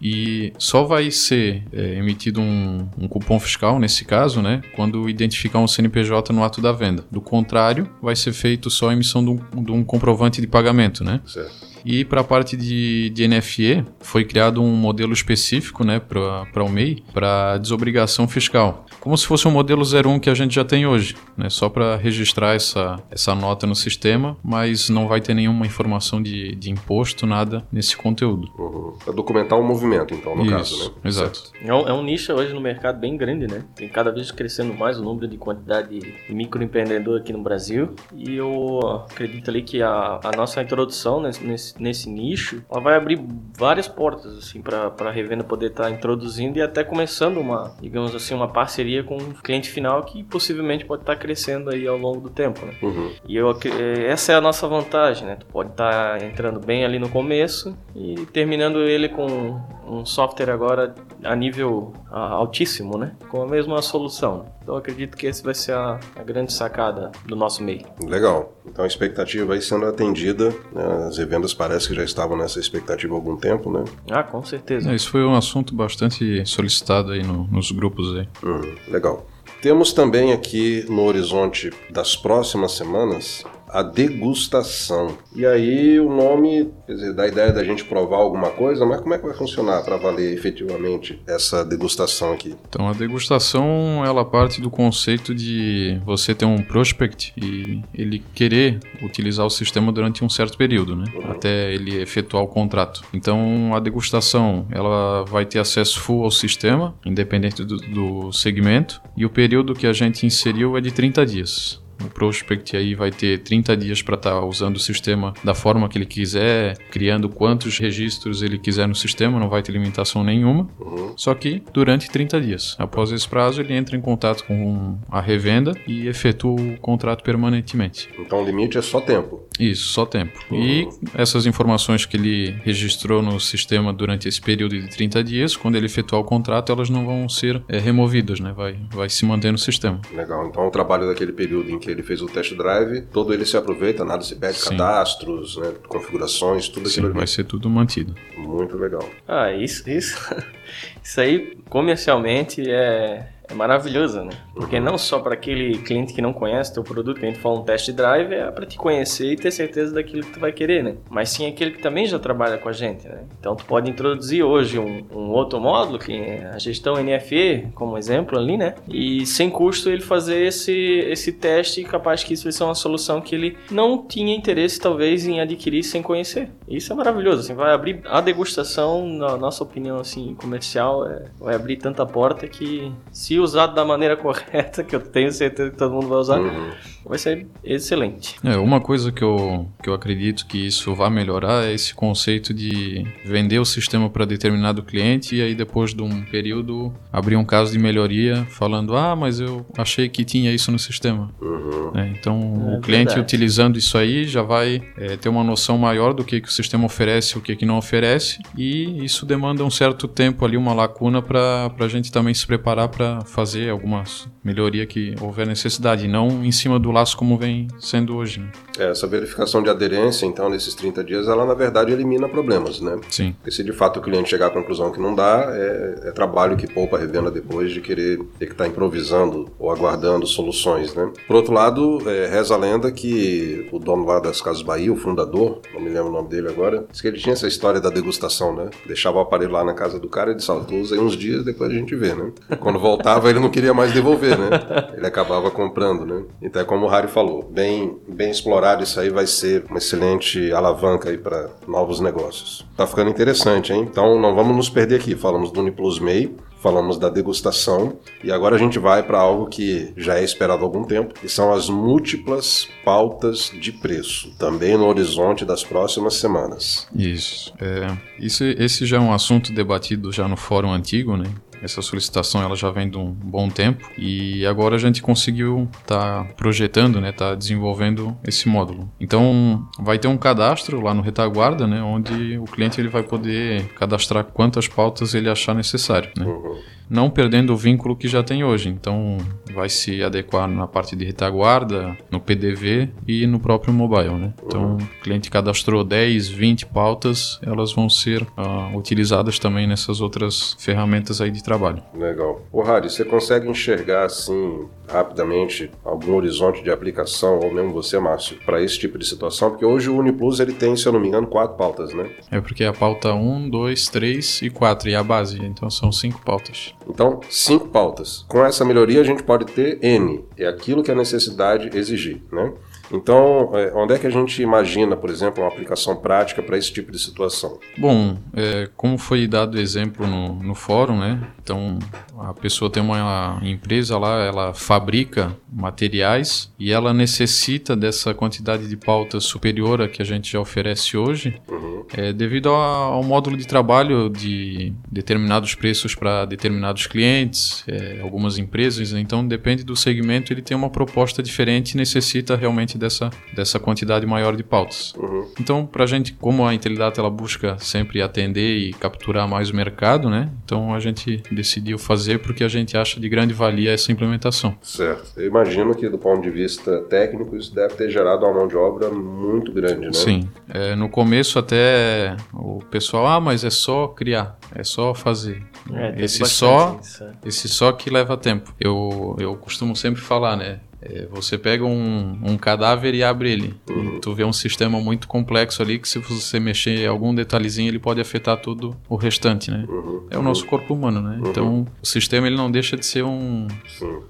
E 0.00 0.52
só 0.58 0.84
vai 0.84 1.10
ser 1.10 1.62
é, 1.72 1.94
emitido 1.94 2.40
um, 2.40 2.88
um 2.98 3.08
cupom 3.08 3.38
fiscal, 3.38 3.78
nesse 3.78 4.04
caso, 4.04 4.42
né? 4.42 4.62
Quando 4.74 5.08
identificar 5.08 5.58
um 5.58 5.66
CNPJ 5.66 6.32
no 6.32 6.44
ato 6.44 6.60
da 6.60 6.72
venda. 6.72 7.04
Do 7.10 7.20
contrário, 7.20 7.88
vai 8.02 8.16
ser 8.16 8.32
feito 8.32 8.70
só 8.70 8.90
a 8.90 8.92
emissão 8.92 9.24
de 9.24 9.30
um, 9.30 9.64
de 9.64 9.72
um 9.72 9.84
comprovante 9.84 10.40
de 10.40 10.46
pagamento, 10.46 11.04
né? 11.04 11.20
Certo. 11.26 11.75
E 11.86 12.04
para 12.04 12.20
a 12.20 12.24
parte 12.24 12.56
de, 12.56 13.10
de 13.10 13.28
NFE, 13.28 13.84
foi 14.00 14.24
criado 14.24 14.60
um 14.60 14.72
modelo 14.72 15.12
específico 15.12 15.84
né, 15.84 16.00
para 16.00 16.64
o 16.64 16.68
MEI, 16.68 17.04
para 17.14 17.58
desobrigação 17.58 18.26
fiscal. 18.26 18.84
Como 18.98 19.16
se 19.16 19.24
fosse 19.24 19.46
um 19.46 19.52
modelo 19.52 19.82
01 19.82 20.18
que 20.18 20.28
a 20.28 20.34
gente 20.34 20.52
já 20.52 20.64
tem 20.64 20.84
hoje, 20.84 21.14
né, 21.36 21.48
só 21.48 21.68
para 21.68 21.94
registrar 21.94 22.54
essa, 22.56 23.00
essa 23.08 23.36
nota 23.36 23.64
no 23.64 23.76
sistema, 23.76 24.36
mas 24.42 24.88
não 24.88 25.06
vai 25.06 25.20
ter 25.20 25.32
nenhuma 25.32 25.64
informação 25.64 26.20
de, 26.20 26.56
de 26.56 26.72
imposto, 26.72 27.24
nada 27.24 27.64
nesse 27.70 27.96
conteúdo. 27.96 28.50
Uhum. 28.58 28.98
Para 29.04 29.12
documentar 29.14 29.56
o 29.56 29.62
movimento, 29.62 30.12
então, 30.12 30.34
no 30.34 30.44
caso, 30.50 30.74
Isso, 30.74 30.88
né? 30.88 31.00
exato. 31.04 31.38
Certo. 31.38 31.52
É 31.64 31.72
um, 31.72 31.88
é 31.88 31.92
um 31.92 32.02
nicho 32.02 32.32
hoje 32.32 32.52
no 32.52 32.60
mercado 32.60 32.98
bem 32.98 33.16
grande, 33.16 33.46
né? 33.46 33.62
Tem 33.76 33.88
cada 33.88 34.10
vez 34.10 34.32
crescendo 34.32 34.74
mais 34.74 34.98
o 34.98 35.04
número 35.04 35.28
de 35.28 35.36
quantidade 35.36 36.00
de 36.00 36.34
microempreendedor 36.34 37.20
aqui 37.20 37.32
no 37.32 37.42
Brasil. 37.42 37.94
E 38.12 38.34
eu 38.34 38.80
acredito 39.08 39.50
ali 39.50 39.62
que 39.62 39.82
a, 39.82 40.18
a 40.24 40.36
nossa 40.36 40.60
introdução 40.60 41.20
nesse, 41.20 41.44
nesse, 41.44 41.75
nesse 41.78 42.08
nicho, 42.08 42.62
ela 42.70 42.80
vai 42.80 42.96
abrir 42.96 43.20
várias 43.56 43.88
portas, 43.88 44.36
assim, 44.38 44.60
para 44.60 44.92
a 44.98 45.10
revenda 45.10 45.44
poder 45.44 45.68
estar 45.68 45.90
introduzindo 45.90 46.58
e 46.58 46.62
até 46.62 46.84
começando 46.84 47.38
uma, 47.38 47.74
digamos 47.80 48.14
assim, 48.14 48.34
uma 48.34 48.48
parceria 48.48 49.02
com 49.02 49.16
o 49.16 49.34
cliente 49.34 49.70
final 49.70 50.02
que 50.04 50.22
possivelmente 50.24 50.84
pode 50.84 51.02
estar 51.02 51.16
crescendo 51.16 51.70
aí 51.70 51.86
ao 51.86 51.96
longo 51.96 52.20
do 52.20 52.30
tempo, 52.30 52.64
né? 52.64 52.74
Uhum. 52.82 53.10
E 53.26 53.36
eu, 53.36 53.50
eh, 53.50 54.06
essa 54.06 54.32
é 54.32 54.34
a 54.34 54.40
nossa 54.40 54.66
vantagem, 54.66 55.26
né? 55.26 55.36
Tu 55.36 55.46
pode 55.46 55.70
estar 55.70 56.22
entrando 56.22 56.60
bem 56.60 56.84
ali 56.84 56.98
no 56.98 57.08
começo 57.08 57.76
e 57.94 58.14
terminando 58.26 58.80
ele 58.80 59.08
com 59.08 59.60
um 59.86 60.04
software 60.04 60.50
agora 60.50 60.94
a 61.22 61.34
nível 61.34 61.92
altíssimo, 62.10 62.98
né? 62.98 63.12
Com 63.28 63.42
a 63.42 63.46
mesma 63.46 63.80
solução. 63.82 64.46
Então 64.62 64.76
acredito 64.76 65.16
que 65.16 65.26
esse 65.26 65.44
vai 65.44 65.54
ser 65.54 65.72
a, 65.72 66.00
a 66.16 66.22
grande 66.24 66.52
sacada 66.52 67.12
do 67.24 67.36
nosso 67.36 67.62
meio. 67.62 67.86
Legal. 68.04 68.52
Então 68.66 68.84
a 68.84 68.88
expectativa 68.88 69.54
aí 69.54 69.62
sendo 69.62 69.86
atendida, 69.86 70.50
né? 70.72 71.06
as 71.06 71.18
revendas 71.18 71.54
parece 71.68 71.88
que 71.88 71.94
já 71.94 72.04
estavam 72.04 72.36
nessa 72.36 72.60
expectativa 72.60 73.12
há 73.14 73.16
algum 73.16 73.36
tempo, 73.36 73.70
né? 73.70 73.84
Ah, 74.10 74.22
com 74.22 74.42
certeza. 74.44 74.90
É, 74.90 74.94
Isso 74.94 75.10
foi 75.10 75.24
um 75.24 75.34
assunto 75.34 75.74
bastante 75.74 76.44
solicitado 76.46 77.12
aí 77.12 77.22
no- 77.22 77.44
nos 77.50 77.70
grupos 77.72 78.14
aí. 78.16 78.28
Hum, 78.44 78.74
legal. 78.88 79.26
Temos 79.60 79.92
também 79.92 80.32
aqui 80.32 80.84
no 80.88 81.02
horizonte 81.04 81.72
das 81.90 82.14
próximas 82.14 82.72
semanas 82.72 83.42
a 83.68 83.82
degustação. 83.82 85.16
E 85.34 85.44
aí 85.44 85.98
o 86.00 86.08
nome, 86.08 86.72
quer 86.86 86.94
dizer, 86.94 87.12
dá 87.14 87.24
a 87.24 87.28
ideia 87.28 87.52
da 87.52 87.64
gente 87.64 87.84
provar 87.84 88.18
alguma 88.18 88.50
coisa, 88.50 88.84
mas 88.86 89.00
como 89.00 89.14
é 89.14 89.18
que 89.18 89.26
vai 89.26 89.34
funcionar 89.34 89.82
para 89.82 89.96
valer 89.96 90.32
efetivamente 90.32 91.20
essa 91.26 91.64
degustação 91.64 92.32
aqui? 92.32 92.54
Então 92.68 92.88
a 92.88 92.92
degustação 92.92 94.02
ela 94.04 94.24
parte 94.24 94.60
do 94.60 94.70
conceito 94.70 95.34
de 95.34 96.00
você 96.04 96.34
ter 96.34 96.44
um 96.44 96.62
prospect 96.62 97.32
e 97.36 97.82
ele 97.94 98.22
querer 98.34 98.80
utilizar 99.02 99.44
o 99.44 99.50
sistema 99.50 99.92
durante 99.92 100.24
um 100.24 100.28
certo 100.28 100.56
período, 100.56 100.96
né? 100.96 101.04
Até 101.28 101.74
ele 101.74 102.00
efetuar 102.00 102.42
o 102.42 102.48
contrato. 102.48 103.02
Então 103.12 103.74
a 103.74 103.80
degustação 103.80 104.66
ela 104.70 105.24
vai 105.24 105.44
ter 105.44 105.58
acesso 105.58 106.00
full 106.00 106.24
ao 106.24 106.30
sistema, 106.30 106.94
independente 107.04 107.64
do, 107.64 107.76
do 107.76 108.32
segmento, 108.32 109.00
e 109.16 109.24
o 109.24 109.30
período 109.30 109.74
que 109.74 109.86
a 109.86 109.92
gente 109.92 110.26
inseriu 110.26 110.76
é 110.76 110.80
de 110.80 110.92
30 110.92 111.26
dias. 111.26 111.85
O 112.04 112.08
prospect 112.08 112.76
aí 112.76 112.94
vai 112.94 113.10
ter 113.10 113.38
30 113.38 113.76
dias 113.76 114.02
para 114.02 114.16
estar 114.16 114.40
usando 114.42 114.76
o 114.76 114.80
sistema 114.80 115.34
da 115.42 115.54
forma 115.54 115.88
que 115.88 115.98
ele 115.98 116.06
quiser, 116.06 116.76
criando 116.90 117.28
quantos 117.28 117.78
registros 117.78 118.42
ele 118.42 118.58
quiser 118.58 118.86
no 118.86 118.94
sistema, 118.94 119.38
não 119.38 119.48
vai 119.48 119.62
ter 119.62 119.72
limitação 119.72 120.22
nenhuma. 120.22 120.68
Só 121.16 121.34
que 121.34 121.62
durante 121.72 122.10
30 122.10 122.40
dias. 122.40 122.76
Após 122.78 123.12
esse 123.12 123.28
prazo, 123.28 123.60
ele 123.60 123.74
entra 123.74 123.96
em 123.96 124.00
contato 124.00 124.44
com 124.44 124.98
a 125.10 125.20
revenda 125.20 125.72
e 125.86 126.06
efetua 126.06 126.52
o 126.52 126.78
contrato 126.78 127.22
permanentemente. 127.22 128.08
Então 128.18 128.42
o 128.42 128.44
limite 128.44 128.78
é 128.78 128.82
só 128.82 129.00
tempo. 129.00 129.46
Isso, 129.58 129.88
só 129.88 130.04
tempo. 130.04 130.38
E 130.52 130.86
essas 131.14 131.46
informações 131.46 132.04
que 132.04 132.16
ele 132.16 132.56
registrou 132.62 133.22
no 133.22 133.40
sistema 133.40 133.92
durante 133.92 134.28
esse 134.28 134.40
período 134.40 134.78
de 134.78 134.88
30 134.88 135.24
dias, 135.24 135.56
quando 135.56 135.76
ele 135.76 135.86
efetuar 135.86 136.20
o 136.20 136.24
contrato, 136.24 136.72
elas 136.72 136.90
não 136.90 137.06
vão 137.06 137.28
ser 137.28 137.62
eh, 137.68 137.78
removidas, 137.78 138.40
né? 138.40 138.52
Vai, 138.52 138.78
vai 138.90 139.08
se 139.08 139.24
manter 139.24 139.50
no 139.50 139.58
sistema. 139.58 140.00
Legal. 140.12 140.46
Então 140.46 140.66
o 140.66 140.70
trabalho 140.70 141.06
daquele 141.06 141.32
período 141.32 141.70
em 141.70 141.78
que 141.78 141.85
ele 141.90 142.02
fez 142.02 142.20
o 142.22 142.26
test 142.26 142.54
drive, 142.54 143.02
todo 143.12 143.32
ele 143.32 143.44
se 143.44 143.56
aproveita, 143.56 144.04
nada 144.04 144.22
se 144.22 144.34
perde, 144.36 144.58
Sim. 144.58 144.70
cadastros, 144.70 145.56
né, 145.56 145.74
configurações, 145.88 146.68
tudo 146.68 146.88
Sim, 146.88 147.00
aquilo 147.00 147.14
vai 147.14 147.26
ser 147.26 147.44
tudo 147.44 147.68
mantido. 147.68 148.14
Muito 148.36 148.76
legal. 148.76 149.08
Ah, 149.26 149.52
isso, 149.52 149.88
isso. 149.88 150.16
Isso 151.02 151.20
aí, 151.20 151.56
comercialmente, 151.68 152.68
é, 152.68 153.28
é 153.48 153.54
maravilhosa, 153.54 154.24
né? 154.24 154.32
Porque 154.54 154.80
não 154.80 154.98
só 154.98 155.18
para 155.18 155.34
aquele 155.34 155.78
cliente 155.78 156.12
que 156.12 156.20
não 156.20 156.32
conhece 156.32 156.72
teu 156.72 156.82
produto, 156.82 157.20
que 157.20 157.26
a 157.26 157.28
gente 157.28 157.40
fala 157.40 157.60
um 157.60 157.62
test 157.62 157.90
drive, 157.92 158.32
é 158.32 158.50
para 158.50 158.66
te 158.66 158.76
conhecer 158.76 159.32
e 159.32 159.36
ter 159.36 159.50
certeza 159.50 159.94
daquilo 159.94 160.24
que 160.24 160.32
tu 160.32 160.40
vai 160.40 160.52
querer, 160.52 160.82
né? 160.82 160.96
Mas 161.08 161.30
sim 161.30 161.46
aquele 161.46 161.70
que 161.70 161.82
também 161.82 162.06
já 162.06 162.18
trabalha 162.18 162.58
com 162.58 162.68
a 162.68 162.72
gente, 162.72 163.06
né? 163.06 163.24
Então 163.38 163.54
tu 163.54 163.64
pode 163.64 163.90
introduzir 163.90 164.42
hoje 164.42 164.78
um, 164.78 165.04
um 165.12 165.30
outro 165.30 165.60
módulo, 165.60 165.98
que 165.98 166.12
é 166.12 166.50
a 166.52 166.58
gestão 166.58 166.94
NFE, 167.02 167.68
como 167.74 167.96
exemplo 167.96 168.38
ali, 168.38 168.56
né? 168.56 168.74
E 168.88 169.24
sem 169.26 169.48
custo 169.48 169.90
ele 169.90 170.02
fazer 170.02 170.46
esse, 170.46 170.72
esse 170.72 171.32
teste 171.32 171.82
capaz 171.84 172.24
que 172.24 172.34
isso 172.34 172.44
vai 172.44 172.52
ser 172.52 172.64
uma 172.64 172.74
solução 172.74 173.20
que 173.20 173.34
ele 173.34 173.56
não 173.70 174.04
tinha 174.06 174.34
interesse 174.34 174.80
talvez 174.80 175.26
em 175.26 175.40
adquirir 175.40 175.82
sem 175.82 176.02
conhecer. 176.02 176.50
Isso 176.68 176.92
é 176.92 176.96
maravilhoso, 176.96 177.40
assim, 177.40 177.54
vai 177.54 177.72
abrir 177.72 178.00
a 178.06 178.20
degustação, 178.20 179.06
na 179.06 179.36
nossa 179.36 179.62
opinião 179.62 179.98
assim, 179.98 180.34
comercial, 180.34 181.06
é, 181.06 181.26
vai 181.38 181.54
abrir 181.54 181.76
tanta 181.76 182.04
porta 182.04 182.48
que 182.48 182.92
se 183.12 183.35
usado 183.38 183.74
da 183.74 183.84
maneira 183.84 184.16
correta, 184.18 184.82
que 184.82 184.94
eu 184.94 185.00
tenho 185.00 185.30
certeza 185.32 185.70
que 185.70 185.76
todo 185.76 185.92
mundo 185.92 186.08
vai 186.08 186.18
usar, 186.18 186.40
uhum. 186.40 186.70
vai 187.04 187.18
ser 187.18 187.46
excelente. 187.64 188.36
É, 188.44 188.56
uma 188.56 188.80
coisa 188.80 189.12
que 189.12 189.22
eu, 189.22 189.68
que 189.82 189.88
eu 189.88 189.94
acredito 189.94 190.46
que 190.46 190.66
isso 190.66 190.94
vai 190.94 191.10
melhorar 191.10 191.64
é 191.64 191.72
esse 191.72 191.94
conceito 191.94 192.52
de 192.52 193.06
vender 193.24 193.58
o 193.58 193.64
sistema 193.64 194.08
para 194.08 194.24
determinado 194.24 194.82
cliente 194.82 195.36
e 195.36 195.42
aí 195.42 195.54
depois 195.54 195.94
de 195.94 196.02
um 196.02 196.22
período 196.24 196.92
abrir 197.12 197.36
um 197.36 197.44
caso 197.44 197.72
de 197.72 197.78
melhoria 197.78 198.46
falando, 198.50 198.96
ah, 198.96 199.14
mas 199.14 199.40
eu 199.40 199.64
achei 199.76 200.08
que 200.08 200.24
tinha 200.24 200.52
isso 200.52 200.70
no 200.70 200.78
sistema. 200.78 201.30
Uhum. 201.40 201.92
É, 201.94 202.08
então 202.08 202.72
é, 202.72 202.78
o 202.78 202.80
cliente 202.80 203.06
verdade. 203.06 203.20
utilizando 203.20 203.78
isso 203.78 203.96
aí 203.96 204.24
já 204.24 204.42
vai 204.42 204.82
é, 204.96 205.16
ter 205.16 205.28
uma 205.28 205.44
noção 205.44 205.78
maior 205.78 206.12
do 206.12 206.24
que, 206.24 206.40
que 206.40 206.48
o 206.48 206.52
sistema 206.52 206.84
oferece 206.84 207.34
e 207.34 207.38
o 207.38 207.40
que, 207.42 207.56
que 207.56 207.66
não 207.66 207.78
oferece 207.78 208.38
e 208.56 209.04
isso 209.04 209.26
demanda 209.26 209.64
um 209.64 209.70
certo 209.70 210.08
tempo 210.08 210.44
ali, 210.44 210.56
uma 210.56 210.72
lacuna 210.72 211.20
para 211.22 211.70
a 211.78 211.88
gente 211.88 212.10
também 212.10 212.34
se 212.34 212.46
preparar 212.46 212.88
para 212.88 213.20
fazer 213.26 213.70
algumas 213.70 214.28
melhoria 214.46 214.86
que 214.86 215.16
houver 215.20 215.44
necessidade, 215.44 216.06
não 216.06 216.44
em 216.44 216.52
cima 216.52 216.78
do 216.78 216.92
laço 216.92 217.16
como 217.16 217.36
vem 217.36 217.66
sendo 217.80 218.14
hoje. 218.14 218.40
Né? 218.40 218.52
É, 218.78 218.90
essa 218.90 219.06
verificação 219.06 219.60
de 219.60 219.68
aderência, 219.68 220.24
então, 220.24 220.48
nesses 220.48 220.72
30 220.74 221.02
dias, 221.02 221.26
ela 221.26 221.44
na 221.44 221.54
verdade 221.54 221.92
elimina 221.92 222.28
problemas, 222.28 222.80
né? 222.80 222.96
Sim. 223.08 223.32
Porque 223.32 223.50
se 223.50 223.64
de 223.64 223.72
fato 223.72 223.98
o 223.98 224.02
cliente 224.02 224.30
chegar 224.30 224.46
à 224.46 224.50
conclusão 224.50 224.92
que 224.92 225.00
não 225.00 225.14
dá, 225.14 225.48
é, 225.50 226.08
é 226.08 226.12
trabalho 226.12 226.56
que 226.56 226.72
poupa 226.72 226.96
a 226.96 227.00
revenda 227.00 227.28
depois 227.28 227.72
de 227.72 227.80
querer 227.80 228.18
ter 228.38 228.46
que 228.46 228.52
estar 228.52 228.64
tá 228.64 228.70
improvisando 228.70 229.50
ou 229.58 229.72
aguardando 229.72 230.26
soluções, 230.26 230.94
né? 230.94 231.10
Por 231.26 231.34
outro 231.34 231.52
lado, 231.52 232.08
é, 232.08 232.28
reza 232.28 232.54
a 232.54 232.58
lenda 232.58 232.92
que 232.92 233.68
o 233.72 233.80
dono 233.80 234.04
lá 234.04 234.20
das 234.20 234.40
Casas 234.40 234.62
Bahia, 234.62 234.92
o 234.92 234.96
fundador, 234.96 235.60
não 235.74 235.80
me 235.80 235.88
lembro 235.88 236.10
o 236.10 236.12
nome 236.12 236.28
dele 236.28 236.48
agora, 236.48 236.86
disse 236.88 237.02
que 237.02 237.08
ele 237.08 237.18
tinha 237.18 237.32
essa 237.32 237.48
história 237.48 237.80
da 237.80 237.90
degustação, 237.90 238.54
né? 238.54 238.70
Deixava 238.86 239.18
o 239.18 239.20
aparelho 239.20 239.50
lá 239.50 239.64
na 239.64 239.74
casa 239.74 239.98
do 239.98 240.08
cara 240.08 240.30
e 240.30 240.36
disse, 240.36 240.50
ó, 240.52 240.60
tu 240.60 240.76
usa 240.76 240.94
aí 240.94 241.00
uns 241.00 241.16
dias, 241.16 241.44
depois 241.44 241.70
a 241.70 241.74
gente 241.74 241.96
vê, 241.96 242.14
né? 242.14 242.30
Quando 242.60 242.78
voltava, 243.16 243.30
ele 243.30 243.40
não 243.40 243.50
queria 243.50 243.74
mais 243.74 243.92
devolver, 243.92 244.38
né? 244.38 244.48
Ele 244.96 245.06
acabava 245.06 245.50
comprando, 245.50 246.04
né? 246.04 246.24
Então 246.40 246.62
é 246.62 246.64
como 246.64 246.86
o 246.86 246.88
Harry 246.88 247.08
falou, 247.08 247.42
bem, 247.42 247.96
bem 248.08 248.30
explorado 248.30 248.82
isso 248.82 249.00
aí 249.00 249.10
vai 249.10 249.26
ser 249.26 249.64
uma 249.68 249.78
excelente 249.78 250.52
alavanca 250.52 251.10
aí 251.10 251.18
para 251.18 251.50
novos 251.66 252.00
negócios. 252.00 252.64
Tá 252.76 252.86
ficando 252.86 253.10
interessante, 253.10 253.72
hein? 253.72 253.86
Então 253.90 254.20
não 254.20 254.34
vamos 254.34 254.56
nos 254.56 254.68
perder 254.68 254.96
aqui. 254.96 255.14
Falamos 255.14 255.50
do 255.50 255.60
Uniplus 255.60 255.98
MEI, 255.98 256.34
falamos 256.60 256.98
da 256.98 257.08
degustação 257.08 257.98
e 258.24 258.32
agora 258.32 258.56
a 258.56 258.58
gente 258.58 258.78
vai 258.78 259.02
para 259.02 259.18
algo 259.18 259.46
que 259.46 259.92
já 259.96 260.18
é 260.18 260.24
esperado 260.24 260.62
há 260.62 260.66
algum 260.66 260.84
tempo, 260.84 261.14
que 261.14 261.28
são 261.28 261.52
as 261.52 261.68
múltiplas 261.68 262.68
pautas 262.84 263.52
de 263.60 263.72
preço, 263.72 264.30
também 264.38 264.76
no 264.76 264.86
horizonte 264.86 265.44
das 265.44 265.62
próximas 265.62 266.14
semanas. 266.14 266.86
Isso. 266.94 267.52
É, 267.60 267.96
isso 268.18 268.44
esse 268.44 268.84
já 268.84 268.96
é 268.96 269.00
um 269.00 269.12
assunto 269.12 269.52
debatido 269.52 270.12
já 270.12 270.26
no 270.26 270.36
fórum 270.36 270.72
antigo, 270.72 271.16
né? 271.16 271.26
Essa 271.62 271.82
solicitação 271.82 272.42
ela 272.42 272.56
já 272.56 272.70
vem 272.70 272.88
de 272.88 272.96
um 272.96 273.10
bom 273.10 273.48
tempo 273.48 273.88
e 273.98 274.46
agora 274.46 274.76
a 274.76 274.78
gente 274.78 275.02
conseguiu 275.02 275.68
estar 275.80 276.24
tá 276.24 276.32
projetando, 276.34 277.00
né, 277.00 277.12
tá 277.12 277.34
desenvolvendo 277.34 278.16
esse 278.24 278.48
módulo. 278.48 278.90
Então 279.00 279.66
vai 279.78 279.98
ter 279.98 280.08
um 280.08 280.16
cadastro 280.16 280.80
lá 280.80 280.94
no 280.94 281.02
retaguarda, 281.02 281.66
né, 281.66 281.82
onde 281.82 282.38
o 282.38 282.44
cliente 282.44 282.80
ele 282.80 282.88
vai 282.88 283.02
poder 283.02 283.68
cadastrar 283.74 284.24
quantas 284.24 284.68
pautas 284.68 285.14
ele 285.14 285.28
achar 285.28 285.54
necessário, 285.54 286.10
né? 286.16 286.24
Uhum 286.24 286.75
não 286.88 287.10
perdendo 287.10 287.52
o 287.52 287.56
vínculo 287.56 287.96
que 287.96 288.08
já 288.08 288.22
tem 288.22 288.44
hoje. 288.44 288.68
Então, 288.68 289.18
vai 289.54 289.68
se 289.68 290.02
adequar 290.02 290.48
na 290.48 290.66
parte 290.66 290.94
de 290.94 291.04
retaguarda, 291.04 291.96
no 292.10 292.20
PDV 292.20 292.90
e 293.06 293.26
no 293.26 293.40
próprio 293.40 293.72
mobile, 293.72 294.14
né? 294.14 294.34
Então, 294.44 294.76
o 294.76 295.02
cliente 295.02 295.30
cadastrou 295.30 295.82
10, 295.82 296.28
20 296.28 296.66
pautas, 296.66 297.40
elas 297.42 297.72
vão 297.72 297.88
ser 297.88 298.22
uh, 298.22 298.76
utilizadas 298.76 299.38
também 299.38 299.66
nessas 299.66 300.00
outras 300.00 300.56
ferramentas 300.58 301.20
aí 301.20 301.30
de 301.30 301.42
trabalho. 301.42 301.82
Legal. 301.94 302.42
O 302.52 302.62
Harry, 302.62 302.90
você 302.90 303.04
consegue 303.04 303.48
enxergar 303.48 304.04
assim 304.04 304.66
rapidamente 304.88 305.70
algum 305.84 306.14
horizonte 306.14 306.62
de 306.62 306.70
aplicação 306.70 307.40
ou 307.40 307.52
mesmo 307.52 307.72
você, 307.72 307.98
Márcio, 307.98 308.38
para 308.44 308.62
esse 308.62 308.78
tipo 308.78 308.98
de 308.98 309.06
situação? 309.06 309.50
Porque 309.50 309.64
hoje 309.64 309.90
o 309.90 309.96
Uniplus 309.96 310.40
ele 310.40 310.52
tem, 310.52 310.76
se 310.76 310.86
eu 310.86 310.92
não 310.92 311.00
me 311.00 311.08
engano, 311.08 311.26
quatro 311.26 311.56
pautas, 311.56 311.92
né? 311.92 312.10
É 312.30 312.40
porque 312.40 312.64
é 312.64 312.68
a 312.68 312.72
pauta 312.72 313.12
1, 313.12 313.50
2, 313.50 313.88
3 313.88 314.42
e 314.42 314.50
4 314.50 314.88
e 314.88 314.94
a 314.94 315.02
base, 315.02 315.42
então 315.44 315.68
são 315.70 315.90
cinco 315.92 316.20
pautas. 316.22 316.74
Então, 316.88 317.20
cinco 317.28 317.68
pautas. 317.68 318.24
Com 318.28 318.44
essa 318.44 318.64
melhoria, 318.64 319.00
a 319.00 319.04
gente 319.04 319.22
pode 319.22 319.46
ter 319.46 319.78
N, 319.82 320.24
é 320.36 320.46
aquilo 320.46 320.82
que 320.82 320.90
a 320.90 320.94
necessidade 320.94 321.76
exigir, 321.76 322.22
né? 322.32 322.52
Então, 322.92 323.50
é, 323.54 323.72
onde 323.74 323.94
é 323.94 323.98
que 323.98 324.06
a 324.06 324.10
gente 324.10 324.40
imagina, 324.42 324.96
por 324.96 325.10
exemplo, 325.10 325.42
uma 325.42 325.50
aplicação 325.50 325.96
prática 325.96 326.42
para 326.42 326.56
esse 326.56 326.72
tipo 326.72 326.92
de 326.92 326.98
situação? 326.98 327.58
Bom, 327.76 328.16
é, 328.34 328.68
como 328.76 328.98
foi 328.98 329.26
dado 329.26 329.58
exemplo 329.58 330.06
no, 330.06 330.34
no 330.42 330.54
fórum, 330.54 330.98
né? 330.98 331.20
Então, 331.42 331.78
a 332.18 332.34
pessoa 332.34 332.70
tem 332.70 332.82
uma 332.82 333.40
empresa 333.42 333.98
lá, 333.98 334.22
ela 334.24 334.54
fabrica 334.54 335.36
materiais 335.52 336.52
e 336.58 336.72
ela 336.72 336.92
necessita 336.92 337.76
dessa 337.76 338.12
quantidade 338.14 338.68
de 338.68 338.76
pautas 338.76 339.24
superior 339.24 339.80
a 339.80 339.88
que 339.88 340.02
a 340.02 340.04
gente 340.04 340.32
já 340.32 340.40
oferece 340.40 340.96
hoje, 340.96 341.40
uhum. 341.48 341.84
é, 341.96 342.12
devido 342.12 342.48
ao, 342.48 342.94
ao, 342.94 343.02
módulo 343.02 343.36
de 343.36 343.46
trabalho 343.46 344.10
de 344.10 344.72
determinados 344.90 345.54
preços 345.54 345.94
para 345.94 346.24
determinados 346.24 346.86
clientes, 346.86 347.64
é, 347.66 348.00
algumas 348.02 348.38
empresas. 348.38 348.92
Então, 348.92 349.26
depende 349.26 349.64
do 349.64 349.76
segmento, 349.76 350.32
ele 350.32 350.42
tem 350.42 350.56
uma 350.56 350.70
proposta 350.70 351.22
diferente 351.22 351.72
e 351.72 351.76
necessita 351.76 352.36
realmente 352.36 352.75
dessa, 352.76 353.10
dessa 353.34 353.58
quantidade 353.58 354.06
maior 354.06 354.36
de 354.36 354.42
pautas. 354.42 354.94
Uhum. 354.96 355.28
Então, 355.40 355.66
para 355.66 355.84
a 355.84 355.86
gente, 355.86 356.12
como 356.14 356.46
a 356.46 356.54
Intelidata 356.54 357.00
ela 357.00 357.10
busca 357.10 357.56
sempre 357.58 358.02
atender 358.02 358.58
e 358.58 358.72
capturar 358.72 359.28
mais 359.28 359.50
o 359.50 359.56
mercado, 359.56 360.08
né? 360.08 360.30
Então 360.44 360.74
a 360.74 360.80
gente 360.80 361.22
decidiu 361.30 361.78
fazer 361.78 362.18
porque 362.20 362.44
a 362.44 362.48
gente 362.48 362.76
acha 362.76 363.00
de 363.00 363.08
grande 363.08 363.34
valia 363.34 363.72
essa 363.72 363.92
implementação. 363.92 364.56
Certo. 364.62 365.18
Eu 365.18 365.26
imagino 365.26 365.74
que 365.74 365.88
do 365.88 365.98
ponto 365.98 366.22
de 366.22 366.30
vista 366.30 366.80
técnico 366.82 367.36
isso 367.36 367.54
deve 367.54 367.74
ter 367.74 367.90
gerado 367.90 368.24
uma 368.24 368.34
mão 368.34 368.48
de 368.48 368.56
obra 368.56 368.90
muito 368.90 369.52
grande, 369.52 369.86
né? 369.86 369.92
Sim. 369.92 370.28
É, 370.48 370.74
no 370.74 370.88
começo 370.88 371.38
até 371.38 372.16
o 372.32 372.60
pessoal, 372.70 373.06
ah, 373.06 373.20
mas 373.20 373.44
é 373.44 373.50
só 373.50 373.88
criar, 373.88 374.38
é 374.54 374.62
só 374.62 374.94
fazer. 374.94 375.42
É, 375.72 376.04
esse 376.04 376.24
só, 376.24 376.78
isso. 376.80 377.04
É. 377.04 377.12
esse 377.24 377.48
só 377.48 377.72
que 377.72 377.90
leva 377.90 378.16
tempo. 378.16 378.54
Eu, 378.60 379.16
eu 379.18 379.36
costumo 379.36 379.74
sempre 379.74 380.00
falar, 380.00 380.36
né? 380.36 380.60
É, 380.90 381.06
você 381.10 381.36
pega 381.36 381.64
um, 381.64 382.18
um, 382.22 382.36
cadáver 382.36 382.94
e 382.94 383.02
abre 383.02 383.32
ele. 383.32 383.54
Uhum. 383.68 383.96
E 383.96 384.00
tu 384.00 384.14
vê 384.14 384.24
um 384.24 384.32
sistema 384.32 384.80
muito 384.80 385.08
complexo 385.08 385.62
ali 385.62 385.78
que 385.78 385.88
se 385.88 385.98
você 385.98 386.38
mexer 386.38 386.84
em 386.84 386.86
algum 386.86 387.14
detalhezinho 387.14 387.68
ele 387.68 387.78
pode 387.78 388.00
afetar 388.00 388.40
todo 388.40 388.76
o 388.88 388.96
restante, 388.96 389.50
né? 389.50 389.64
Uhum. 389.68 390.06
É 390.10 390.18
o 390.18 390.22
nosso 390.22 390.46
corpo 390.46 390.74
humano, 390.74 391.00
né? 391.00 391.18
Uhum. 391.20 391.30
Então 391.30 391.66
o 391.82 391.86
sistema 391.86 392.26
ele 392.26 392.36
não 392.36 392.50
deixa 392.50 392.76
de 392.76 392.86
ser 392.86 393.04
um, 393.04 393.48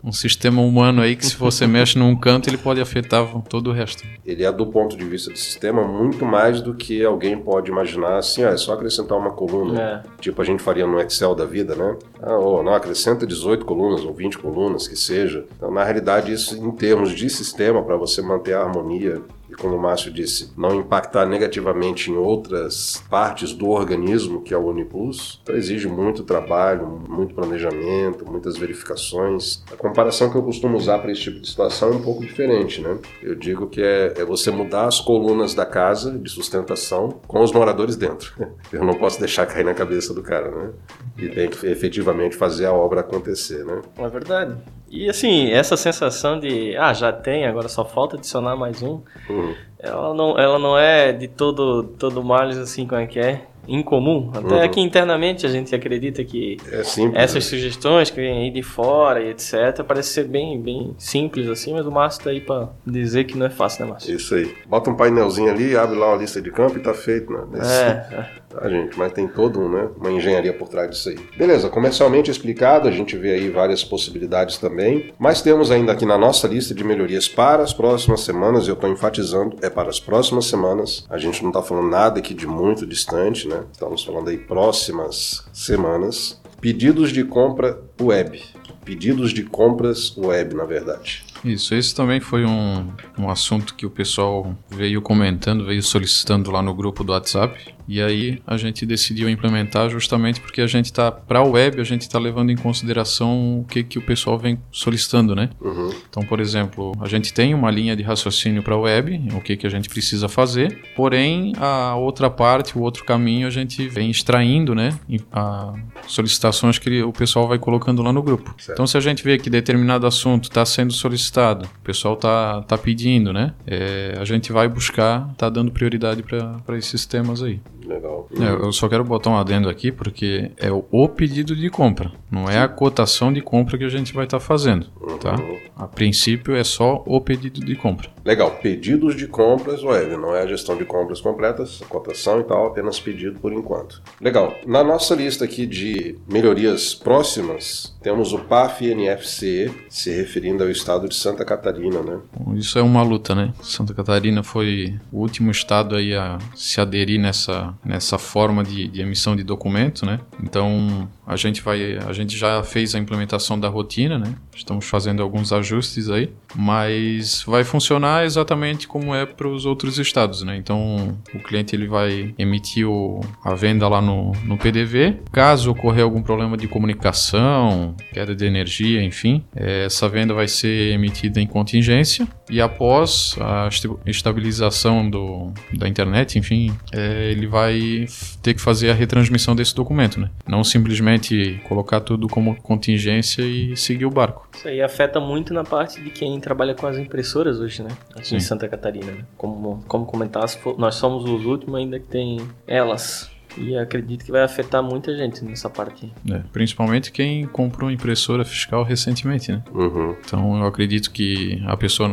um 0.05 0.13
sistema 0.13 0.61
humano 0.61 1.01
aí 1.01 1.17
que 1.17 1.27
se 1.27 1.37
você 1.37 1.67
mexe 1.69 1.99
num 1.99 2.15
canto 2.17 2.49
ele 2.49 2.59
pode 2.59 2.81
afetar 2.81 3.27
todo 3.49 3.71
o 3.71 3.73
resto. 3.73 4.05
Ele 4.25 4.45
é 4.45 4.53
do 4.53 4.67
ponto 4.67 4.97
de 4.97 5.05
vista 5.05 5.31
do 5.31 5.39
sistema 5.39 5.87
muito 5.87 6.25
mais 6.25 6.61
do 6.61 6.75
que 6.75 7.05
alguém 7.05 7.39
pode 7.39 7.71
imaginar 7.71 8.19
assim, 8.19 8.45
ah, 8.45 8.51
é 8.51 8.57
só 8.57 8.75
acrescentar 8.75 9.17
uma 9.17 9.31
coluna. 9.31 9.81
É. 9.81 10.03
Tipo 10.21 10.43
a 10.43 10.45
gente 10.45 10.63
faria 10.63 10.87
no 10.87 11.01
Excel 11.01 11.35
da 11.35 11.45
vida, 11.45 11.75
né? 11.75 11.97
Ah, 12.23 12.39
oh, 12.39 12.63
não, 12.63 12.75
acrescenta 12.75 13.27
18 13.27 13.65
colunas 13.65 14.05
ou 14.05 14.13
20 14.13 14.39
colunas, 14.39 14.87
que 14.89 14.97
seja. 14.97 15.45
Então 15.57 15.71
na 15.71 15.85
realidade 15.85 16.33
isso 16.33 16.57
em 16.67 16.73
termos 16.73 17.13
de 17.13 17.31
sistema, 17.31 17.83
para 17.83 17.97
você 17.97 18.21
manter 18.21 18.55
a 18.55 18.63
harmonia 18.63 19.23
e 19.49 19.55
como 19.55 19.77
o 19.77 19.81
Márcio 19.81 20.13
disse, 20.13 20.53
não 20.57 20.75
impactar 20.75 21.25
negativamente 21.25 22.11
em 22.11 22.17
outras 22.17 23.03
partes 23.09 23.53
do 23.53 23.69
organismo, 23.69 24.43
que 24.43 24.53
é 24.53 24.57
o 24.57 24.67
Uniplus, 24.67 25.41
então 25.43 25.55
exige 25.55 25.87
muito 25.87 26.25
trabalho, 26.25 27.01
muito 27.09 27.35
planejamento, 27.35 28.29
muitas 28.29 28.57
verificações. 28.57 29.63
A 29.73 29.77
comparação 29.77 30.31
que 30.31 30.37
eu 30.37 30.43
costumo 30.43 30.77
usar 30.77 30.99
para 30.99 31.13
esse 31.13 31.23
tipo 31.23 31.41
de 31.41 31.49
situação 31.49 31.93
é 31.93 31.93
um 31.93 32.03
pouco 32.03 32.23
diferente, 32.23 32.81
né? 32.81 32.99
Eu 33.23 33.37
digo 33.37 33.69
que 33.69 33.81
é, 33.81 34.15
é 34.17 34.25
você 34.25 34.51
mudar 34.51 34.87
as 34.87 35.01
colunas 35.01 35.55
da 35.55 35.65
casa 35.65 36.19
de 36.19 36.29
sustentação 36.29 37.21
com 37.29 37.41
os 37.41 37.53
moradores 37.53 37.97
dentro. 37.97 38.35
Eu 38.73 38.85
não 38.85 38.95
posso 38.95 39.21
deixar 39.21 39.47
cair 39.47 39.65
na 39.65 39.75
cabeça 39.75 40.13
do 40.13 40.23
cara, 40.23 40.51
né? 40.51 40.71
E 41.17 41.29
tem 41.29 41.49
que 41.49 41.67
efetivamente 41.67 42.37
fazer 42.37 42.67
a 42.67 42.73
obra 42.73 43.01
acontecer, 43.01 43.65
né? 43.65 43.81
É 43.97 44.09
verdade. 44.09 44.57
E 44.89 45.09
assim, 45.09 45.51
essa 45.51 45.77
sensação 45.77 46.39
de, 46.39 46.77
ah, 46.77 46.93
já 46.93 47.13
tem, 47.13 47.45
agora 47.45 47.69
só 47.69 47.85
falta 47.85 48.17
adicionar 48.17 48.57
mais 48.57 48.83
um, 48.83 49.01
uhum. 49.29 49.55
ela, 49.79 50.15
não, 50.15 50.39
ela 50.39 50.59
não 50.59 50.79
é 50.79 51.13
de 51.13 51.27
todo, 51.27 51.83
todo 51.99 52.23
males 52.23 52.57
assim 52.57 52.87
como 52.87 53.01
é 53.01 53.07
que 53.07 53.19
é. 53.19 53.43
Incomum. 53.69 54.31
Até 54.35 54.55
Uhum. 54.55 54.63
aqui 54.63 54.81
internamente 54.81 55.47
a 55.47 55.49
gente 55.49 55.75
acredita 55.75 56.25
que 56.25 56.57
É 56.71 56.83
simples. 56.83 57.23
essas 57.23 57.45
sugestões 57.45 58.11
que 58.11 58.17
vêm 58.17 58.45
aí 58.45 58.51
de 58.51 58.63
fora 58.63 59.23
e 59.23 59.31
etc. 59.31 59.83
parece 59.87 60.11
ser 60.11 60.25
bem, 60.25 60.61
bem 60.61 60.95
simples 60.99 61.49
assim, 61.49 61.73
mas 61.73 61.87
o 61.87 61.91
Márcio 61.91 62.25
tá 62.25 62.31
aí 62.31 62.41
pra 62.41 62.69
dizer 62.87 63.25
que 63.25 63.37
não 63.37 63.47
é 63.47 63.51
fácil, 63.51 63.85
né, 63.85 63.91
Márcio? 63.93 64.15
Isso 64.15 64.35
aí. 64.35 64.55
Bota 64.67 64.91
um 64.91 64.95
painelzinho 64.97 65.51
ali, 65.51 65.77
abre 65.77 65.97
lá 65.97 66.09
uma 66.09 66.17
lista 66.17 66.41
de 66.41 66.51
campo 66.51 66.77
e 66.79 66.81
tá 66.83 66.95
feito, 66.95 67.33
né? 67.33 67.41
Nesse- 67.53 67.73
É, 67.83 68.27
Tá, 68.49 68.71
gente? 68.71 68.97
Mas 68.99 69.13
tem 69.13 69.27
todo 69.29 69.61
um, 69.61 69.69
né? 69.69 69.89
Uma 69.99 70.11
engenharia 70.11 70.53
por 70.53 70.69
trás 70.69 70.89
disso 70.89 71.11
aí. 71.11 71.19
Beleza, 71.37 71.69
comercialmente 71.69 72.31
explicado, 72.31 72.89
a 72.89 72.91
gente 72.91 73.15
vê 73.17 73.33
aí 73.35 73.51
várias 73.51 73.85
possibilidades 73.85 74.57
também. 74.57 75.13
Mas 75.19 75.43
temos 75.43 75.71
ainda 75.71 75.93
aqui 75.93 76.07
na 76.07 76.17
nossa 76.17 76.47
lista 76.49 76.73
de 76.75 76.83
melhorias 76.85 77.29
para 77.29 77.63
as 77.63 77.75
próximas 77.75 78.21
semanas, 78.23 78.67
e 78.67 78.71
eu 78.71 78.77
tô 78.77 78.87
enfatizando, 78.87 79.57
é 79.61 79.69
para 79.69 79.91
as 79.91 80.01
próximas 80.01 80.47
semanas. 80.47 81.05
A 81.11 81.19
gente 81.19 81.45
não 81.45 81.51
tá 81.53 81.61
falando 81.61 81.89
nada 81.91 82.19
aqui 82.21 82.33
de 82.33 82.47
muito 82.47 82.87
distante, 82.87 83.47
né? 83.47 83.56
Estamos 83.73 84.05
falando 84.05 84.29
aí 84.29 84.39
próximas 84.39 85.47
semanas. 85.53 86.41
Pedidos 86.61 87.13
de 87.13 87.25
compra 87.25 87.81
web. 88.01 88.43
Pedidos 88.85 89.33
de 89.33 89.43
compras 89.43 90.17
web, 90.17 90.55
na 90.55 90.65
verdade. 90.65 91.25
Isso, 91.45 91.75
esse 91.75 91.95
também 91.95 92.21
foi 92.21 92.45
um, 92.45 92.93
um 93.19 93.31
assunto 93.31 93.75
que 93.75 93.85
o 93.85 93.91
pessoal 93.91 94.55
veio 94.69 95.03
comentando, 95.03 95.65
veio 95.65 95.83
solicitando 95.83 96.51
lá 96.51 96.63
no 96.63 96.75
grupo 96.75 97.05
do 97.05 97.13
WhatsApp. 97.13 97.76
E 97.89 98.03
aí 98.03 98.41
a 98.47 98.57
gente 98.57 98.85
decidiu 98.85 99.29
implementar 99.29 99.89
justamente 99.91 100.41
porque 100.41 100.61
a 100.61 100.67
gente 100.67 100.93
tá 100.93 101.11
para 101.11 101.41
a 101.41 101.45
web, 101.45 101.81
a 101.81 101.85
gente 101.85 102.03
está 102.03 102.19
levando 102.19 102.51
em 102.51 102.57
consideração 102.57 103.61
o 103.61 103.65
que, 103.65 103.83
que 103.83 103.99
o 103.99 104.03
pessoal 104.03 104.39
vem 104.39 104.59
solicitando, 104.71 105.35
né? 105.35 105.51
Uhum. 105.61 105.91
Então, 106.09 106.23
por 106.25 106.41
exemplo, 106.41 106.93
a 107.01 107.09
gente 107.09 107.33
tem 107.33 107.55
uma 107.55 107.71
linha 107.71 107.97
de 107.97 108.03
raciocínio 108.03 108.63
para 108.63 108.75
a 108.75 108.79
web, 108.79 109.29
o 109.35 109.41
que, 109.41 109.57
que 109.57 109.67
a 109.67 109.71
gente 109.71 109.89
precisa 109.89 110.29
fazer, 110.29 110.83
porém 110.95 111.53
a 111.59 111.95
outra 111.97 112.29
parte, 112.29 112.77
o 112.77 112.83
outro 112.83 113.05
caminho, 113.05 113.47
a 113.47 113.51
gente 113.51 113.89
vem 113.89 114.11
extraindo, 114.11 114.75
né? 114.75 114.99
a 115.33 115.75
solicitações 116.07 116.79
que 116.79 117.03
o 117.03 117.13
pessoal 117.13 117.49
vai 117.49 117.59
colocando 117.59 118.03
lá 118.03 118.13
no 118.13 118.23
grupo. 118.23 118.55
Certo. 118.59 118.73
Então, 118.73 118.87
se 118.87 118.97
a 118.97 119.01
gente 119.01 119.23
vê 119.23 119.39
que 119.39 119.51
determinado 119.51 120.07
assunto 120.07 120.45
está 120.45 120.65
sendo 120.65 120.93
solicitado, 120.93 121.67
o 121.67 121.85
pessoal 121.85 122.17
tá, 122.17 122.63
tá 122.63 122.79
pedindo, 122.79 123.33
né? 123.33 123.55
É, 123.67 124.17
a 124.19 124.25
gente 124.25 124.53
vai 124.53 124.69
buscar, 124.69 125.33
tá 125.37 125.49
dando 125.49 125.71
prioridade 125.71 126.23
para 126.23 126.77
esses 126.77 127.07
temas 127.07 127.43
aí. 127.43 127.61
Legal. 127.87 128.29
É, 128.39 128.67
eu 128.67 128.73
só 128.73 128.89
quero 128.89 129.05
botar 129.05 129.31
um 129.31 129.37
adendo 129.37 129.69
aqui 129.69 129.93
porque 129.93 130.51
é 130.57 130.71
o, 130.71 131.09
pedido 131.09 131.55
de 131.55 131.71
compra, 131.71 132.13
não 132.31 132.49
é 132.49 132.59
a 132.59 132.69
cotação 132.69 133.33
de 133.33 133.41
compra 133.41 133.79
que 133.79 133.85
a 133.85 133.89
gente 133.89 134.13
vai 134.13 134.25
estar 134.25 134.41
fazendo, 134.41 134.87
tá? 135.21 135.37
Uhum. 135.37 135.59
A 135.77 135.87
princípio 135.87 136.55
é 136.55 136.65
só 136.65 137.03
o 137.07 137.21
pedido 137.21 137.65
de 137.65 137.77
compra. 137.77 138.11
Legal, 138.25 138.51
pedidos 138.63 139.15
de 139.15 139.27
compras 139.27 139.83
web, 139.83 140.17
não 140.17 140.35
é 140.35 140.43
a 140.43 140.47
gestão 140.47 140.77
de 140.77 140.85
compras 140.85 141.21
completas, 141.21 141.81
cotação 141.89 142.41
e 142.41 142.45
tal, 142.45 142.67
apenas 142.67 142.99
pedido 142.99 143.39
por 143.39 143.53
enquanto. 143.53 144.03
Legal, 144.21 144.55
na 144.67 144.83
nossa 144.83 145.15
lista 145.15 145.45
aqui 145.45 145.67
de 145.67 146.19
melhorias 146.29 146.95
próximas, 146.95 147.96
temos 148.07 148.33
o 148.33 148.39
PAF 148.39 148.87
NFC, 148.87 149.69
se 149.89 150.15
referindo 150.15 150.63
ao 150.63 150.71
estado 150.71 151.09
de 151.09 151.17
Santa 151.17 151.45
Catarina, 151.45 152.01
né? 152.03 152.21
Isso 152.55 152.79
é 152.79 152.83
uma 152.83 153.03
luta, 153.03 153.35
né? 153.35 153.53
Santa 153.61 153.93
Catarina 153.93 154.45
foi 154.45 154.95
o 155.11 155.19
último 155.19 155.51
estado 155.51 155.97
aí 155.97 156.15
a 156.15 156.39
se 156.55 156.81
aderir 156.81 157.21
nessa, 157.21 157.75
nessa 157.85 158.17
forma 158.17 158.63
de, 158.63 158.87
de 158.87 159.01
emissão 159.01 159.35
de 159.35 159.43
documento, 159.43 160.07
né? 160.07 160.21
Então 160.41 161.09
a 161.27 161.35
gente 161.35 161.61
vai, 161.61 161.97
a 161.97 162.13
gente 162.13 162.39
já 162.39 162.63
fez 162.63 162.95
a 162.95 162.99
implementação 163.01 163.59
da 163.59 163.69
rotina, 163.69 164.17
né? 164.17 164.33
Estamos 164.55 164.85
fazendo 164.89 165.21
alguns 165.21 165.53
ajustes 165.53 166.09
aí, 166.09 166.33
mas 166.55 167.43
vai 167.45 167.65
funcionar 167.65 168.25
exatamente 168.25 168.87
como 168.87 169.13
é 169.13 169.27
para 169.27 169.49
os 169.49 169.67
outros 169.67 169.99
estados, 169.99 170.45
né? 170.45 170.57
Então 170.57 171.19
o 171.35 171.41
cliente 171.41 171.75
ele 171.75 171.89
vai 171.89 172.33
emitir 172.39 172.89
o, 172.89 173.19
a 173.45 173.53
venda 173.53 173.89
lá 173.89 174.01
no, 174.01 174.31
no 174.45 174.57
PDV. 174.57 175.17
Caso 175.33 175.73
ocorrer 175.73 176.05
algum 176.05 176.23
problema 176.23 176.57
de 176.57 176.69
comunicação, 176.69 177.96
queda 178.13 178.35
de 178.35 178.45
energia, 178.45 179.03
enfim, 179.03 179.45
eh, 179.55 179.85
essa 179.87 180.09
venda 180.09 180.35
vai 180.35 180.49
ser 180.49 180.93
emitida 180.93 181.41
em 181.41 181.47
contingência 181.47 182.27
e 182.49 182.61
após 182.61 183.37
a 183.41 183.69
estabilização 184.07 185.09
do, 185.09 185.53
da 185.73 185.89
internet, 185.89 186.39
enfim, 186.39 186.73
eh, 186.93 187.33
ele 187.33 187.47
vai 187.47 188.07
ter 188.43 188.55
que 188.55 188.61
fazer 188.61 188.91
a 188.91 188.95
retransmissão 188.95 189.55
desse 189.55 189.75
documento, 189.75 190.21
né? 190.21 190.31
Não 190.47 190.63
simplesmente 190.63 191.61
colocar 191.69 192.01
tudo 192.01 192.29
como 192.29 192.55
contingência 192.63 193.43
e 193.43 193.77
seguir 193.77 194.07
o 194.07 194.11
barco. 194.11 194.49
Isso 194.55 194.69
aí 194.69 194.81
afeta 194.81 195.19
muito 195.21 195.53
na 195.53 195.65
parte 195.65 196.01
de 196.03 196.11
quem 196.11 196.39
trabalha 196.41 196.75
com 196.75 196.87
as 196.87 196.99
impressoras 196.99 197.59
hoje, 197.59 197.83
né? 197.83 197.91
Aqui 198.15 198.29
Sim. 198.29 198.37
em 198.37 198.41
Santa 198.41 198.69
Catarina. 198.69 199.13
Né? 199.13 199.25
Como, 199.37 199.85
como 199.89 200.07
comentasse, 200.07 200.59
nós 200.79 200.95
somos 200.95 201.25
os 201.25 201.45
últimos 201.45 201.77
ainda 201.77 201.99
que 201.99 202.07
tem 202.07 202.39
elas. 202.67 203.31
E 203.59 203.77
acredito 203.77 204.25
que 204.25 204.31
vai 204.33 204.43
afetar 204.43 204.83
muita 204.83 205.17
gente 205.17 205.45
nessa 205.45 205.69
parte. 205.71 206.13
né? 206.25 206.45
Principalmente 206.53 207.11
quem 207.13 207.47
comprou 207.47 207.91
impressora 207.91 208.45
fiscal 208.45 208.83
recentemente, 208.83 209.51
né? 209.53 209.63
Uhum. 209.73 210.15
Então 210.25 210.59
eu 210.61 210.67
acredito 210.67 211.11
que 211.11 211.63
a 211.67 211.77
pessoa 211.77 212.09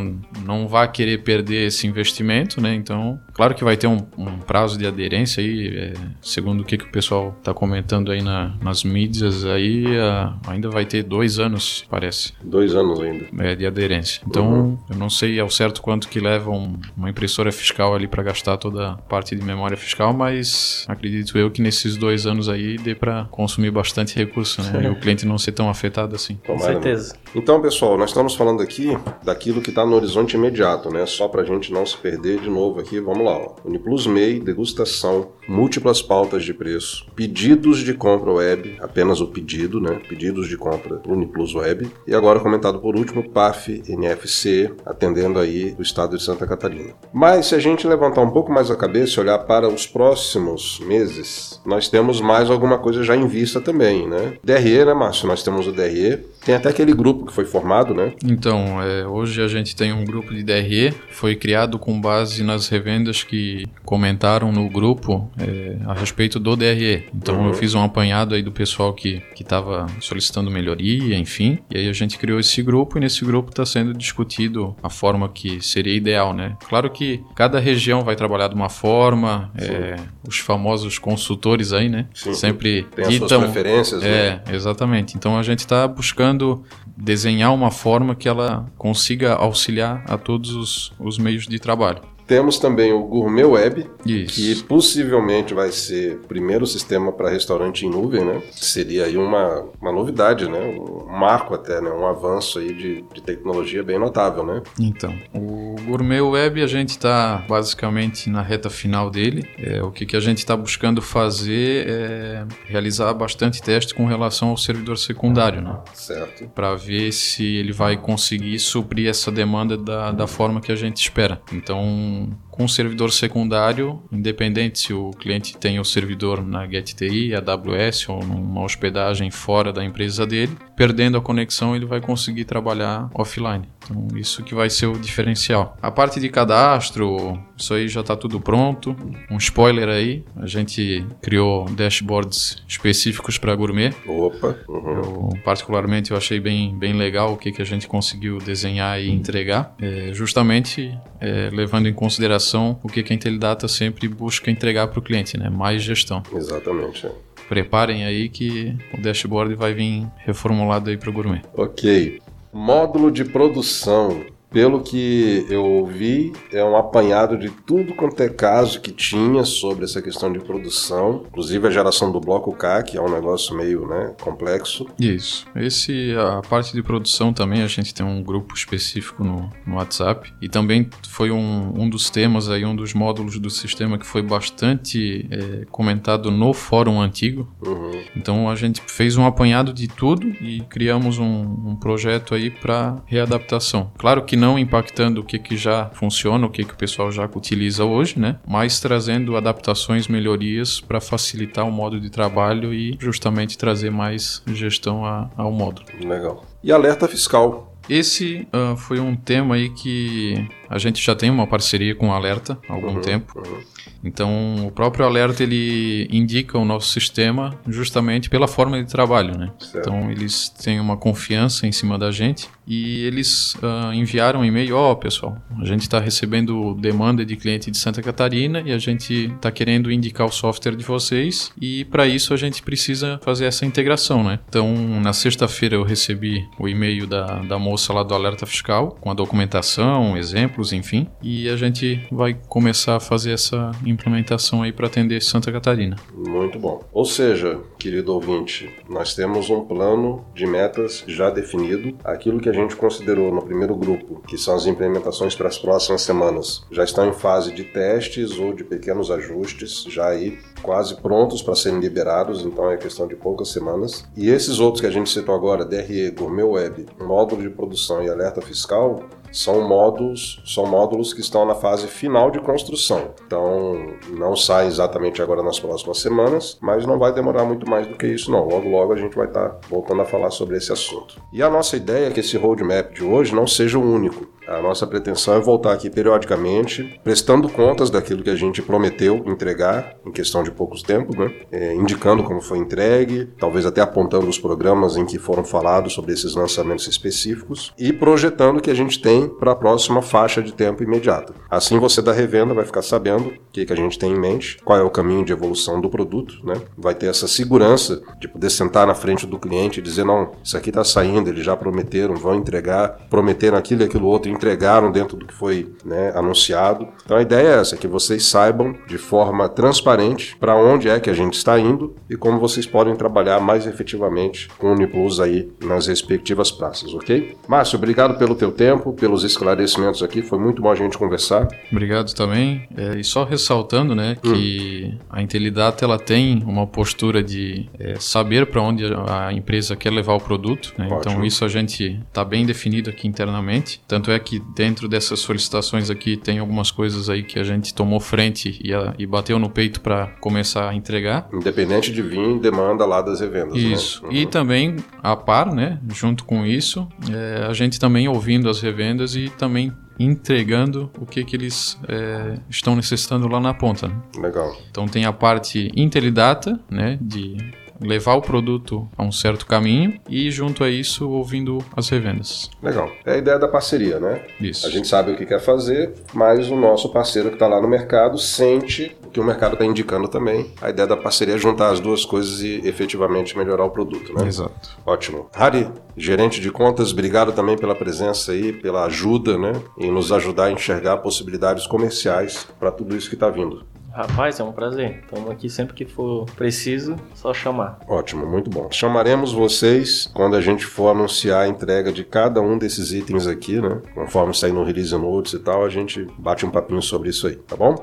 não 0.46 0.68
vai 0.68 0.90
querer 0.92 1.20
perder 1.24 1.68
esse 1.68 1.86
investimento, 1.88 2.62
né? 2.62 2.74
Então, 2.74 3.20
claro 3.34 3.53
que 3.56 3.64
vai 3.64 3.75
ter 3.77 3.88
um, 3.88 3.98
um 4.18 4.38
prazo 4.40 4.77
de 4.77 4.86
aderência 4.86 5.42
aí, 5.44 5.68
é, 5.75 5.94
segundo 6.22 6.62
o 6.62 6.64
que, 6.64 6.77
que 6.77 6.86
o 6.86 6.92
pessoal 6.92 7.36
está 7.40 7.53
comentando 7.53 8.12
aí 8.12 8.22
na- 8.22 8.56
nas 8.62 8.84
mídias, 8.84 9.46
aí 9.46 9.86
ah, 10.00 10.36
ainda 10.48 10.70
vai 10.70 10.86
ter 10.86 11.03
dois 11.03 11.40
anos, 11.40 11.86
parece, 11.90 12.34
Dois 12.44 12.75
anos 12.75 13.00
ainda. 13.00 13.25
é, 13.40 13.56
de 13.56 13.66
aderência. 13.66 14.22
Então, 14.27 14.77
eu 14.90 14.96
não 14.96 15.10
sei 15.10 15.40
ao 15.40 15.50
certo 15.50 15.82
quanto 15.82 16.08
que 16.08 16.20
leva 16.20 16.50
um- 16.51 16.79
uma 16.96 17.10
impressora 17.10 17.51
fiscal 17.51 17.94
ali 17.96 18.08
para 18.08 18.24
gastar 18.24 18.58
toda 18.58 18.92
a 18.92 18.94
parte 18.98 19.36
de 19.36 19.44
memória 19.44 19.75
fiscal, 19.77 20.14
mas 20.14 20.86
acredito 20.88 21.32
eu 21.41 21.51
que 21.51 21.61
nesses 21.61 21.98
dois 21.98 22.25
anos 22.25 22.50
aí 22.50 22.77
dê 22.77 22.93
para 22.96 23.25
consumir 23.25 23.72
bastante 23.72 24.15
recurso, 24.15 24.61
né? 24.61 24.83
E 24.83 24.87
o 24.87 24.96
cliente 24.96 25.25
não 25.25 25.37
ser 25.37 25.53
tão 25.53 25.69
afetado 25.69 26.15
assim. 26.15 26.37
Com 26.46 26.57
certeza. 26.59 27.15
Então, 27.35 27.59
pessoal, 27.59 27.98
nós 27.98 28.11
estamos 28.11 28.35
falando 28.35 28.61
aqui 28.61 28.96
daquilo 29.24 29.59
que 29.59 29.69
está 29.69 29.83
no 29.83 29.96
horizonte 29.96 30.35
imediato, 30.35 30.91
né? 30.91 31.03
Só 31.07 31.27
para 31.27 31.41
a 31.41 31.46
gente 31.46 31.74
não 31.74 31.83
se 31.83 31.98
perder 31.98 32.39
de 32.39 32.50
novo 32.50 32.79
aqui. 32.79 33.00
Vamos 33.00 33.25
lá. 33.25 33.39
Uniplus 33.65 34.05
MEI, 34.05 34.39
degustação, 34.39 35.29
múltiplas 35.48 36.00
pautas 36.00 36.43
de 36.43 36.53
preço, 36.53 37.07
pedidos 37.15 37.79
de 37.79 37.96
compra 37.96 38.31
web, 38.31 38.77
apenas 38.79 39.19
o 39.19 39.27
pedido, 39.27 39.81
né? 39.81 40.00
Pedidos 40.07 40.48
de 40.48 40.55
compra 40.57 41.01
Uniplus 41.07 41.55
Web. 41.55 41.89
E 42.05 42.13
agora 42.13 42.39
comentado 42.39 42.79
por 42.79 42.96
último, 42.96 43.27
PAF 43.27 43.81
NFC, 43.87 44.72
atendendo 44.85 45.39
aí 45.39 45.75
o 45.79 45.81
estado 45.81 46.15
de 46.15 46.24
Santa 46.24 46.46
Catarina. 46.46 46.93
Mas 47.11 47.48
se 47.48 47.55
a 47.55 47.59
gente 47.59 47.87
levantar 47.87 48.22
um 48.22 48.29
pouco 48.29 48.51
mais 48.51 48.69
a 48.69 48.75
cabeça 48.75 49.19
e 49.19 49.24
olhar 49.24 49.39
para 49.39 49.67
os 49.67 49.87
próximos 49.87 50.79
meses, 50.81 51.59
nós 51.65 51.89
temos 51.89 52.22
mais 52.22 52.51
alguma 52.51 52.77
coisa 52.77 53.03
já 53.03 53.15
em 53.15 53.27
vista 53.27 53.59
também, 53.59 54.07
né? 54.07 54.33
DRE, 54.43 54.85
né, 54.85 54.93
Márcio? 54.93 55.27
Nós 55.27 55.41
temos 55.41 55.65
o 55.67 55.72
DRE. 55.72 56.17
Tem 56.46 56.53
até 56.53 56.69
aquele 56.69 56.93
grupo 56.93 57.23
que 57.25 57.33
foi 57.33 57.46
formado, 57.46 57.94
né? 57.94 58.14
Então, 58.24 58.81
é, 58.81 59.05
hoje 59.07 59.42
a 59.42 59.48
gente 59.48 59.75
tem 59.75 59.92
um 59.94 60.03
grupo 60.05 60.33
de 60.33 60.44
DRE, 60.44 60.94
foi 61.12 61.36
criado 61.36 61.77
com 61.79 62.00
base 62.00 62.44
nas 62.44 62.68
revendas 62.70 63.24
que 63.24 63.66
comentaram 63.86 64.51
no 64.51 64.70
grupo 64.70 65.29
é, 65.40 65.77
a 65.86 65.94
respeito 65.94 66.40
do 66.40 66.55
DRE. 66.55 67.05
Então 67.16 67.33
Uhum. 67.40 67.48
eu 67.48 67.53
fiz 67.53 67.74
um 67.74 67.83
apanhado 67.83 68.36
aí 68.36 68.42
do 68.44 68.51
pessoal 68.51 68.94
que 68.94 69.22
estava 69.40 69.88
solicitando 70.00 70.50
melhoria, 70.51 71.18
enfim. 71.18 71.59
E 71.70 71.77
aí 71.77 71.90
a 71.90 71.94
gente 71.94 72.18
criou 72.18 72.40
esse 72.40 72.62
grupo 72.62 72.98
e 72.98 73.01
nesse 73.01 73.24
grupo 73.25 73.50
está 73.50 73.66
sendo 73.66 73.94
discutido 73.94 74.75
a 74.81 74.90
forma 74.90 75.27
que 75.29 75.62
seria 75.64 75.96
ideal, 75.96 76.33
né? 76.33 76.55
Claro 76.68 76.90
que 76.90 77.22
cada 77.36 77.59
região 77.59 78.01
vai 78.01 78.16
trabalhar 78.16 78.48
de 78.48 78.55
uma 78.55 78.70
forma, 78.70 79.51
é, 79.57 79.96
os 80.27 80.38
famosos 80.40 80.98
consultores 80.98 81.74
aí, 81.74 81.90
né? 81.90 82.05
Sim. 82.14 82.33
Sempre 82.33 82.83
Tem 82.96 83.05
as 83.05 83.16
suas 83.16 83.31
preferências, 83.44 84.01
né? 84.01 84.42
é, 84.48 84.55
exatamente. 84.55 85.16
Então 85.18 85.38
a 85.38 85.44
gente 85.44 85.59
está 85.59 85.88
buscando 85.88 86.64
desenhar 86.96 87.53
uma 87.53 87.72
forma 87.72 88.16
que 88.16 88.27
ela 88.27 88.72
consiga 88.77 89.34
auxiliar 89.34 90.03
a 90.08 90.18
todos 90.18 90.51
os, 90.51 90.94
os 91.00 91.18
meios 91.18 91.48
de 91.48 91.60
trabalho. 91.60 92.13
Temos 92.33 92.57
também 92.57 92.91
o 92.91 93.03
Gourmet 93.03 93.43
Web, 93.43 93.85
Isso. 94.03 94.33
que 94.33 94.63
possivelmente 94.63 95.53
vai 95.53 95.72
ser 95.72 96.15
o 96.15 96.27
primeiro 96.27 96.65
sistema 96.65 97.11
para 97.11 97.29
restaurante 97.29 97.85
em 97.85 97.89
nuvem, 97.91 98.25
né? 98.25 98.41
Seria 98.51 99.05
aí 99.05 99.15
uma, 99.15 99.63
uma 99.79 99.91
novidade, 99.91 100.50
né? 100.50 100.59
Um 100.59 101.05
marco 101.11 101.53
até, 101.53 101.79
né? 101.79 101.91
Um 101.91 102.07
avanço 102.07 102.57
aí 102.57 102.74
de, 102.74 103.05
de 103.13 103.22
tecnologia 103.22 103.83
bem 103.83 104.00
notável, 104.00 104.43
né? 104.43 104.63
Então, 104.79 105.13
o 105.31 105.75
Gourmet 105.85 106.22
Web 106.22 106.63
a 106.63 106.65
gente 106.65 106.89
está 106.89 107.46
basicamente 107.48 108.31
na 108.31 108.41
reta 108.41 108.67
final 108.67 109.11
dele. 109.11 109.48
É, 109.59 109.83
o 109.83 109.91
que, 109.91 110.03
que 110.03 110.15
a 110.15 110.19
gente 110.19 110.39
está 110.39 110.57
buscando 110.57 111.03
fazer 111.03 111.87
é 111.87 112.46
realizar 112.65 113.13
bastante 113.13 113.61
teste 113.61 113.93
com 113.93 114.07
relação 114.07 114.50
ao 114.50 114.57
servidor 114.57 114.98
secundário, 114.98 115.61
né? 115.61 115.77
Certo. 115.93 116.48
para 116.50 116.74
ver 116.74 117.11
se 117.11 117.57
ele 117.57 117.72
vai 117.72 117.96
conseguir 117.96 118.57
suprir 118.57 119.07
essa 119.07 119.31
demanda 119.31 119.77
da, 119.77 120.11
da 120.11 120.25
forma 120.25 120.59
que 120.59 120.72
a 120.72 120.75
gente 120.75 120.98
espera. 120.98 121.39
Então, 121.51 122.23
thing 122.24 122.40
com 122.53 122.66
o 122.66 122.70
servidor 122.70 123.11
secundário, 123.11 124.00
independente 124.11 124.77
se 124.77 124.94
o 124.94 125.09
cliente 125.09 125.57
tem 125.57 125.79
o 125.79 125.83
servidor 125.83 126.46
na 126.46 126.68
GetTI, 126.68 127.33
AWS 127.33 128.07
ou 128.09 128.24
numa 128.24 128.61
hospedagem 128.61 129.31
fora 129.31 129.74
da 129.74 129.83
empresa 129.83 130.24
dele, 130.24 130.55
perdendo 130.75 131.18
a 131.18 131.22
conexão 131.22 131.75
ele 131.75 131.87
vai 131.87 132.00
conseguir 132.00 132.46
trabalhar 132.46 133.09
offline. 133.16 133.68
Então, 133.83 134.07
isso 134.16 134.44
que 134.44 134.53
vai 134.53 134.70
ser 134.70 134.85
o 134.85 135.00
diferencial. 135.00 135.75
A 135.81 135.89
parte 135.89 136.20
de 136.20 136.29
cadastro, 136.29 137.39
isso 137.57 137.74
aí 137.74 137.87
já 137.87 138.01
está 138.01 138.16
tudo 138.16 138.39
pronto. 138.39 138.96
Um 139.31 139.37
spoiler 139.37 139.89
aí, 139.89 140.24
a 140.37 140.46
gente 140.46 141.05
criou 141.24 141.66
dashboards 141.66 142.63
específicos 142.68 143.39
para 143.39 143.55
gourmet. 143.55 143.94
Opa! 144.07 144.55
Uhum. 144.70 144.89
Eu, 144.92 145.29
particularmente, 145.44 146.11
eu 146.11 146.18
achei 146.18 146.39
bem, 146.39 146.77
bem 146.77 146.94
legal 146.94 147.33
o 147.33 147.37
que, 147.37 147.51
que 147.51 147.61
a 147.61 147.66
gente 147.66 147.87
conseguiu 147.87 148.37
desenhar 148.37 149.01
e 149.01 149.09
entregar, 149.09 149.75
é, 149.81 150.13
justamente 150.13 150.96
é, 151.20 151.50
levando 151.51 151.89
em 151.89 151.94
consideração 151.94 152.43
o 152.84 152.88
que, 152.88 153.03
que 153.03 153.14
a 153.14 153.16
Intelidata 153.16 153.68
sempre 153.68 154.08
busca 154.08 154.50
entregar 154.50 154.88
para 154.88 155.00
o 155.00 155.01
cliente, 155.01 155.38
né? 155.38 155.50
mais 155.50 155.82
gestão. 155.82 156.24
Exatamente. 156.34 157.08
Preparem 157.48 158.06
aí 158.06 158.29
que 158.29 158.75
o 158.94 159.01
dashboard 159.01 159.56
vai 159.56 159.74
vir 159.74 160.08
reformulado 160.18 160.90
aí 160.90 160.98
para 160.98 161.10
o 161.10 161.14
gourmet. 161.14 161.42
Ok. 161.53 162.20
Módulo 162.51 163.12
de 163.12 163.25
produção. 163.25 164.25
Pelo 164.53 164.81
que 164.81 165.48
eu 165.50 165.66
ouvi, 165.66 166.31
é 166.51 166.63
um 166.63 166.77
apanhado 166.77 167.35
de 167.37 167.50
tudo 167.50 167.96
quanto 167.96 168.22
é 168.22 168.29
caso 168.29 168.79
que 168.79 168.92
tinha 168.92 169.44
sobre 169.44 169.83
essa 169.83 170.00
questão 170.00 170.31
de 170.31 170.39
produção, 170.39 171.24
inclusive 171.27 171.68
a 171.68 171.72
geração 171.72 172.11
do 172.11 172.20
bloco 172.20 172.53
K, 172.53 172.83
que 172.83 172.96
é 172.96 173.01
um 173.01 173.11
negócio 173.11 173.57
meio 173.57 173.87
né, 173.87 174.13
complexo. 174.22 174.85
Isso. 175.00 175.48
Esse, 175.55 176.13
a 176.16 176.42
parte 176.48 176.72
de 176.72 176.83
produção 176.83 177.33
também, 177.33 177.63
a 177.63 177.68
gente 177.68 177.96
tem 177.96 178.05
um 178.05 178.22
grupo 178.22 178.53
específico 178.53 179.24
no, 179.24 179.50
no 179.66 179.77
WhatsApp 179.77 180.31
e 180.39 180.48
também 180.48 180.87
foi 181.09 181.31
um, 181.31 181.74
um 181.75 181.89
dos 181.89 182.11
temas 182.11 182.48
aí, 182.48 182.63
um 182.63 182.75
dos 182.75 182.94
módulos 182.94 183.39
do 183.39 183.50
sistema 183.50 183.98
que 183.98 184.05
foi 184.05 184.22
bastante 184.22 185.27
é, 185.31 185.66
comentado 185.72 186.29
no 186.29 186.53
fórum 186.53 187.01
antigo. 187.01 187.51
Uhum. 187.66 188.03
Então 188.16 188.48
a 188.48 188.55
gente 188.55 188.83
fez 188.85 189.18
um 189.18 189.25
apanhado 189.25 189.74
de 189.74 189.87
tudo 189.87 190.27
e 190.27 190.61
criamos 190.70 191.18
um, 191.18 191.70
um 191.70 191.75
projeto 191.75 192.35
aí 192.35 192.51
para 192.51 193.01
readaptação. 193.07 193.92
Claro 193.98 194.24
que 194.24 194.43
não 194.44 194.60
impactando 194.60 195.22
o 195.22 195.24
que, 195.24 195.40
que 195.40 195.56
já 195.56 195.90
funciona, 195.94 196.46
o 196.46 196.50
que, 196.50 196.66
que 196.66 196.74
o 196.74 196.77
pessoal 196.77 197.10
já 197.10 197.29
utiliza 197.34 197.86
hoje, 197.86 198.20
né? 198.20 198.36
Mas 198.46 198.82
trazendo 198.82 199.38
adaptações, 199.38 200.10
melhorias 200.10 200.82
para 200.82 201.00
facilitar 201.00 201.66
o 201.66 201.72
modo 201.72 201.98
de 201.98 202.10
trabalho 202.10 202.74
e 202.74 202.98
justamente 203.00 203.58
trazer 203.58 203.90
mais 203.90 204.44
gestão 204.48 205.06
a, 205.06 205.29
ao 205.38 205.50
módulo. 205.50 205.88
Legal. 206.03 206.44
E 206.62 206.74
alerta 206.74 207.08
fiscal. 207.08 207.74
Esse 207.90 208.46
uh, 208.53 208.75
foi 208.75 209.00
um 209.00 209.16
tema 209.16 209.56
aí 209.56 209.70
que 209.70 210.46
a 210.74 210.77
gente 210.79 211.03
já 211.03 211.16
tem 211.16 211.29
uma 211.29 211.46
parceria 211.46 211.94
com 211.94 212.09
o 212.09 212.12
Alerta 212.12 212.57
há 212.68 212.74
algum 212.74 212.96
Uhum, 212.96 213.01
tempo. 213.01 213.33
uhum. 213.40 213.62
Então, 214.03 214.68
o 214.68 214.72
próprio 214.72 215.05
Alerta 215.05 215.44
ele 215.44 216.07
indica 216.12 216.57
o 216.57 216.66
nosso 216.66 216.90
sistema 216.92 217.57
justamente 217.68 218.29
pela 218.29 218.48
forma 218.48 218.83
de 218.83 218.90
trabalho, 218.92 219.38
né? 219.38 219.51
Certo. 219.59 219.77
Então, 219.88 220.12
eles 220.12 220.50
têm 220.50 220.79
uma 220.79 220.98
confiança 220.98 221.66
em 221.66 221.72
cima 221.72 221.98
da 221.98 222.12
gente 222.12 222.50
e 222.68 223.05
eles 223.05 223.55
ah, 223.64 223.92
enviaram 223.96 224.42
um 224.42 224.46
e-mail: 224.46 224.75
Ó, 224.75 224.94
pessoal, 224.96 225.38
a 225.62 225.66
gente 225.66 225.81
está 225.83 226.00
recebendo 226.00 226.74
demanda 226.75 227.25
de 227.25 227.36
cliente 227.38 227.72
de 227.72 227.77
Santa 227.77 228.01
Catarina 228.01 228.62
e 228.66 228.74
a 228.74 228.77
gente 228.77 229.31
está 229.36 229.50
querendo 229.51 229.90
indicar 229.92 230.27
o 230.27 230.31
software 230.31 230.75
de 230.75 230.83
vocês 230.83 231.51
e 231.59 231.86
para 231.86 232.05
isso 232.05 232.33
a 232.33 232.38
gente 232.38 232.62
precisa 232.62 233.20
fazer 233.24 233.46
essa 233.46 233.66
integração, 233.66 234.22
né? 234.24 234.40
Então, 234.50 234.74
na 235.01 235.14
sexta-feira 235.14 235.75
eu 235.75 235.83
recebi 235.83 236.46
o 236.59 236.68
e-mail 236.68 237.07
da, 237.07 237.40
da 237.44 237.57
moça 237.57 237.94
lá 237.94 238.03
do 238.03 238.14
Alerta 238.14 238.46
Fiscal 238.46 238.98
com 239.00 239.09
a 239.09 239.14
documentação, 239.14 240.18
exemplos, 240.64 240.74
enfim, 240.74 241.08
e 241.22 241.50
a 241.50 241.58
gente 241.58 242.08
vai 242.12 242.38
começar 242.48 242.96
a 242.96 243.00
fazer 243.00 243.32
essa 243.32 243.72
implementação 243.86 244.64
aí 244.64 244.72
para 244.72 244.88
atender 244.88 245.22
Santa 245.22 245.52
Catarina. 245.52 245.98
Muito 246.14 246.58
bom. 246.58 246.82
Ou 246.94 247.06
seja, 247.06 247.60
querido 247.78 248.14
ouvinte, 248.14 248.70
nós 248.90 249.14
temos 249.14 249.50
um 249.50 249.62
plano 249.62 250.26
de 250.34 250.46
metas 250.46 251.04
já 251.08 251.30
definido. 251.30 251.96
Aquilo 252.04 252.40
que 252.40 252.50
a 252.50 252.54
gente 252.54 252.76
considerou 252.76 253.34
no 253.34 253.42
primeiro 253.42 253.76
grupo, 253.76 254.22
que 254.28 254.38
são 254.38 254.56
as 254.56 254.66
implementações 254.66 255.36
para 255.36 255.48
as 255.48 255.58
próximas 255.58 256.02
semanas, 256.02 256.64
já 256.72 256.84
estão 256.84 257.10
em 257.10 257.14
fase 257.14 257.54
de 257.54 257.64
testes 257.64 258.40
ou 258.40 258.54
de 258.54 258.64
pequenos 258.64 259.12
ajustes, 259.12 259.84
já 259.90 260.08
aí 260.08 260.40
quase 260.62 260.96
prontos 260.96 261.42
para 261.42 261.56
serem 261.56 261.80
liberados, 261.80 262.46
então 262.46 262.72
é 262.72 262.78
questão 262.78 263.08
de 263.08 263.16
poucas 263.16 263.50
semanas. 263.50 264.06
E 264.16 264.30
esses 264.30 264.60
outros 264.60 264.82
que 264.82 264.88
a 264.88 264.92
gente 264.92 265.10
citou 265.10 265.36
agora, 265.36 265.66
DRE, 265.66 266.12
Gourmet 266.12 266.44
Web, 266.44 266.86
módulo 267.00 267.42
de 267.42 267.50
produção 267.50 268.04
e 268.04 268.10
alerta 268.10 268.42
fiscal, 268.42 269.04
são 269.33 269.67
módulos, 269.67 270.41
são 270.46 270.65
módulos 270.65 271.13
que 271.13 271.19
estão 271.19 271.46
na 271.46 271.55
fase 271.55 271.87
final 271.87 272.29
de 272.29 272.39
construção. 272.39 273.11
Então, 273.25 273.98
não 274.09 274.35
sai 274.35 274.67
exatamente 274.67 275.22
agora 275.22 275.41
nas 275.41 275.59
próximas 275.59 276.00
semanas, 276.00 276.57
mas 276.61 276.85
não 276.85 277.00
vai 277.00 277.11
demorar 277.11 277.43
muito 277.43 277.69
mais 277.69 277.87
do 277.87 277.98
que 277.98 278.07
isso 278.07 278.31
não. 278.31 278.48
Logo 278.48 278.69
logo 278.69 278.93
a 278.93 278.98
gente 278.98 279.15
vai 279.15 279.27
estar 279.27 279.59
voltando 279.67 280.03
a 280.03 280.05
falar 280.05 280.29
sobre 280.29 280.57
esse 280.57 280.72
assunto. 280.72 281.22
E 281.33 281.41
a 281.41 281.50
nossa 281.50 281.75
ideia 281.75 282.07
é 282.07 282.11
que 282.11 282.19
esse 282.19 282.37
roadmap 282.37 282.93
de 282.93 283.03
hoje 283.03 283.33
não 283.33 283.48
seja 283.48 283.77
o 283.77 283.81
único. 283.81 284.27
A 284.48 284.62
nossa 284.62 284.86
pretensão 284.86 285.36
é 285.36 285.40
voltar 285.40 285.74
aqui 285.74 285.90
periodicamente, 285.90 287.00
prestando 287.03 287.48
contas 287.48 287.90
daquilo 287.90 288.24
que 288.24 288.29
a 288.29 288.36
gente 288.36 288.62
prometeu 288.62 289.24
entregar 289.25 289.96
em 290.06 290.12
questão 290.12 290.44
de 290.44 290.51
poucos 290.51 290.84
tempos, 290.84 291.16
né? 291.16 291.32
É, 291.51 291.74
indicando 291.74 292.24
como 292.24 292.42
foi 292.42 292.58
entregue, 292.58 293.29
talvez 293.40 293.66
até 293.66 293.82
apontando 293.82 294.27
os 294.27 294.38
programas 294.38 294.98
em 294.98 295.06
que 295.06 295.18
foram 295.18 295.44
falados 295.44 295.94
sobre 295.94 296.14
esses 296.14 296.36
lançamentos 296.36 296.88
específicos 296.88 297.74
e 297.77 297.94
projetando 297.94 298.58
o 298.58 298.62
que 298.62 298.72
a 298.72 298.75
gente 298.75 299.01
tem 299.01 299.27
para 299.27 299.51
a 299.51 299.56
próxima 299.56 300.01
faixa 300.01 300.42
de 300.42 300.53
tempo 300.53 300.84
imediata. 300.84 301.34
Assim 301.50 301.79
você 301.79 302.01
da 302.01 302.12
revenda 302.12 302.53
vai 302.53 302.66
ficar 302.66 302.82
sabendo 302.82 303.29
o 303.29 303.34
que, 303.51 303.66
que 303.66 303.74
a 303.74 303.77
gente 303.77 303.98
tem 303.98 304.12
em 304.12 304.20
mente, 304.20 304.58
qual 304.64 304.77
é 304.77 304.84
o 304.84 304.90
caminho 304.90 305.24
de 305.24 305.32
evolução 305.32 305.79
do 305.79 305.90
produto, 305.90 306.36
né? 306.44 306.56
Vai 306.77 306.96
ter 306.96 307.08
essa 307.08 307.27
segurança 307.27 308.01
de 308.20 308.27
poder 308.27 308.50
sentar 308.50 308.86
na 308.86 308.94
frente 308.94 309.25
do 309.25 309.40
cliente 309.40 309.79
e 309.79 309.84
dizer 309.84 310.03
não, 310.03 310.32
isso 310.44 310.58
aqui 310.58 310.70
está 310.70 310.84
saindo, 310.84 311.29
eles 311.29 311.46
já 311.46 311.56
prometeram, 311.56 312.16
vão 312.16 312.36
entregar, 312.36 313.08
prometeram 313.10 313.58
aquilo 313.58 313.82
e 313.82 313.86
aquilo 313.86 314.08
outro, 314.08 314.32
entregaram 314.33 314.91
dentro 314.91 315.17
do 315.17 315.25
que 315.25 315.33
foi 315.33 315.74
né, 315.85 316.11
anunciado. 316.15 316.87
Então 317.05 317.17
a 317.17 317.22
ideia 317.22 317.48
é 317.48 317.59
essa, 317.59 317.77
que 317.77 317.87
vocês 317.87 318.25
saibam 318.25 318.75
de 318.87 318.98
forma 318.98 319.48
transparente 319.48 320.35
para 320.37 320.55
onde 320.55 320.89
é 320.89 321.00
que 321.00 321.09
a 321.09 321.13
gente 321.13 321.35
está 321.35 321.59
indo 321.59 321.96
e 322.09 322.15
como 322.15 322.39
vocês 322.39 322.65
podem 322.65 322.96
trabalhar 322.96 323.39
mais 323.39 323.65
efetivamente 323.65 324.48
com 324.57 324.67
o 324.67 324.74
Uniplus 324.74 325.19
aí 325.19 325.50
nas 325.63 325.87
respectivas 325.87 326.51
praças, 326.51 326.93
ok? 326.93 327.35
Márcio, 327.48 327.77
obrigado 327.77 328.17
pelo 328.17 328.35
teu 328.35 328.51
tempo, 328.51 328.93
pelos 328.93 329.24
esclarecimentos 329.24 330.01
aqui, 330.01 330.22
foi 330.22 330.39
muito 330.39 330.61
bom 330.61 330.72
a 330.72 330.75
gente 330.75 330.98
conversar. 330.98 331.48
Obrigado 331.72 332.13
também. 332.13 332.67
É, 332.75 333.00
e 333.00 333.03
só 333.03 333.24
ressaltando, 333.24 333.96
né, 333.96 334.17
que 334.22 334.98
a 335.09 335.22
Intelidata 335.22 335.85
ela 335.85 335.98
tem 335.98 336.43
uma 336.46 336.65
postura 336.67 337.24
de 337.24 337.69
é, 337.79 337.96
saber 338.00 338.48
para 338.48 338.61
onde 338.61 338.83
a 339.07 339.31
empresa 339.31 339.75
quer 339.75 339.91
levar 339.91 340.13
o 340.13 340.19
produto. 340.19 340.74
né? 340.77 340.87
Então 340.91 341.24
isso 341.24 341.43
a 341.46 341.48
gente 341.48 342.00
está 342.07 342.24
bem 342.24 342.46
definido 342.46 342.89
aqui 342.89 343.07
internamente. 343.07 343.81
Tanto 343.87 344.11
é 344.11 344.15
que 344.24 344.40
dentro 344.55 344.88
dessas 344.88 345.20
solicitações 345.20 345.90
aqui 345.90 346.18
tem 346.18 346.40
algumas 346.40 346.72
coisas 346.72 347.09
aí 347.09 347.22
que 347.24 347.38
a 347.38 347.44
gente 347.44 347.74
tomou 347.74 348.00
frente 348.00 348.59
e, 348.64 348.74
a- 348.74 348.94
e 348.98 349.05
bateu 349.05 349.38
no 349.38 349.50
peito 349.50 349.81
para 349.81 350.07
começar 350.20 350.70
a 350.70 350.74
entregar. 350.75 351.27
Independente 351.31 351.92
de 351.92 352.01
vir 352.01 352.40
demanda 352.40 352.86
lá 352.86 353.01
das 353.01 353.20
revendas. 353.20 353.55
Isso. 353.57 354.03
Né? 354.03 354.09
E 354.14 354.25
também, 354.25 354.77
a 355.03 355.16
par, 355.16 355.53
né, 355.53 355.79
junto 355.94 356.24
com 356.25 356.46
isso, 356.46 356.88
é, 357.12 357.46
a 357.48 357.53
gente 357.53 357.79
também 357.79 358.07
ouvindo 358.07 358.50
as 358.50 358.62
revendas 358.62 359.16
e 359.16 359.29
também 359.29 359.72
entregando 360.00 360.90
o 361.00 361.05
que, 361.05 361.24
que 361.24 361.36
eles 361.36 361.77
é, 361.88 362.40
estão 362.50 362.75
necessitando 362.75 363.27
lá 363.27 363.40
na 363.40 363.53
ponta. 363.53 363.88
né? 363.88 363.96
Legal. 364.18 364.55
Então 364.72 364.88
tem 364.88 365.05
a 365.05 365.14
parte 365.14 365.72
Intelidata, 365.75 366.59
né, 366.70 366.98
de 367.01 367.38
levar 367.79 368.16
o 368.16 368.22
produto 368.22 368.88
a 368.98 369.03
um 369.03 369.12
certo 369.12 369.46
caminho 369.46 370.00
e 370.09 370.29
junto 370.31 370.64
a 370.64 370.70
isso 370.70 371.09
ouvindo 371.09 371.64
as 371.75 371.90
revendas. 371.90 372.50
Legal. 372.62 372.92
É 373.05 373.14
a 373.14 373.18
ideia 373.18 373.40
da 373.40 373.48
parceria, 373.48 374.00
né? 374.00 374.22
Isso. 374.40 374.66
A 374.68 374.70
gente 374.70 374.88
sabe 374.88 375.12
o 375.12 375.16
que 375.16 375.25
quer 375.25 375.40
fazer, 375.40 375.94
mas 376.14 376.50
o 376.50 376.55
nosso 376.55 376.90
parceiro 376.90 377.29
que 377.29 377.36
está 377.36 377.48
lá 377.48 377.62
no 377.62 377.68
mercado 377.68 378.18
sente 378.18 378.96
o 379.05 379.09
que 379.09 379.20
o 379.20 379.24
mercado 379.24 379.53
está 379.53 379.66
indicando 379.66 380.07
também. 380.07 380.51
A 380.62 380.70
ideia 380.70 380.88
da 380.88 380.98
parceria 380.98 381.36
é 381.36 381.38
juntar 381.38 381.70
as 381.70 381.79
duas 381.79 382.05
coisas 382.05 382.42
e 382.42 382.62
efetivamente 382.68 383.38
melhorar 383.38 383.66
o 383.66 383.70
produto, 383.70 384.14
né? 384.14 384.27
Exato. 384.27 384.70
Ótimo. 384.86 385.27
Harry, 385.33 385.70
gerente 385.96 386.40
de 386.40 386.51
contas, 386.51 386.92
obrigado 386.92 387.31
também 387.31 387.57
pela 387.57 387.75
presença 387.75 388.31
aí, 388.31 388.53
pela 388.53 388.86
ajuda, 388.86 389.38
né? 389.38 389.53
Em 389.77 389.92
nos 389.92 390.12
ajudar 390.12 390.46
a 390.46 390.51
enxergar 390.51 390.98
possibilidades 390.98 391.68
comerciais 391.68 392.48
para 392.59 392.72
tudo 392.72 392.96
isso 392.96 393.09
que 393.09 393.16
está 393.16 393.29
vindo. 393.29 393.66
Rapaz, 393.94 394.40
é 394.40 394.44
um 394.44 394.51
prazer. 394.51 395.01
Estamos 395.03 395.29
aqui 395.29 395.48
sempre 395.48 395.75
que 395.75 395.86
for 395.86 396.25
preciso, 396.32 396.96
só 397.14 397.32
chamar. 397.32 397.77
Ótimo, 397.88 398.25
muito 398.25 398.50
bom. 398.50 398.68
Chamaremos 398.72 399.32
vocês 399.32 400.10
quando 400.16 400.36
a 400.36 400.42
gente 400.42 400.66
for 400.66 400.90
anunciar 400.90 401.44
a 401.44 401.48
entrega 401.48 401.92
de 401.92 402.03
cada 402.03 402.42
um 402.42 402.58
desses 402.58 402.92
itens 402.92 403.27
aqui, 403.27 403.62
né? 403.62 403.84
Conforme 403.94 404.34
sair 404.34 404.51
no 404.51 404.64
release 404.64 404.98
notes 404.98 405.34
e 405.34 405.40
tal, 405.40 405.64
a 405.64 405.70
gente 405.70 406.08
bate 406.18 406.44
um 406.44 406.50
papinho 406.50 406.82
sobre 406.82 407.10
isso 407.10 407.27
aí, 407.27 407.36
tá 407.36 407.56
bom? 407.56 407.75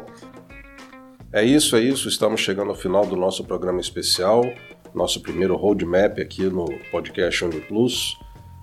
É 1.33 1.44
isso, 1.44 1.77
é 1.77 1.81
isso. 1.81 2.09
Estamos 2.09 2.40
chegando 2.40 2.70
ao 2.70 2.77
final 2.77 3.07
do 3.07 3.14
nosso 3.14 3.44
programa 3.44 3.81
especial, 3.81 4.42
nosso 4.92 5.23
primeiro 5.23 5.55
roadmap 5.55 6.18
aqui 6.18 6.42
no 6.42 6.64
podcast 6.90 7.44
Uniplus. 7.44 8.18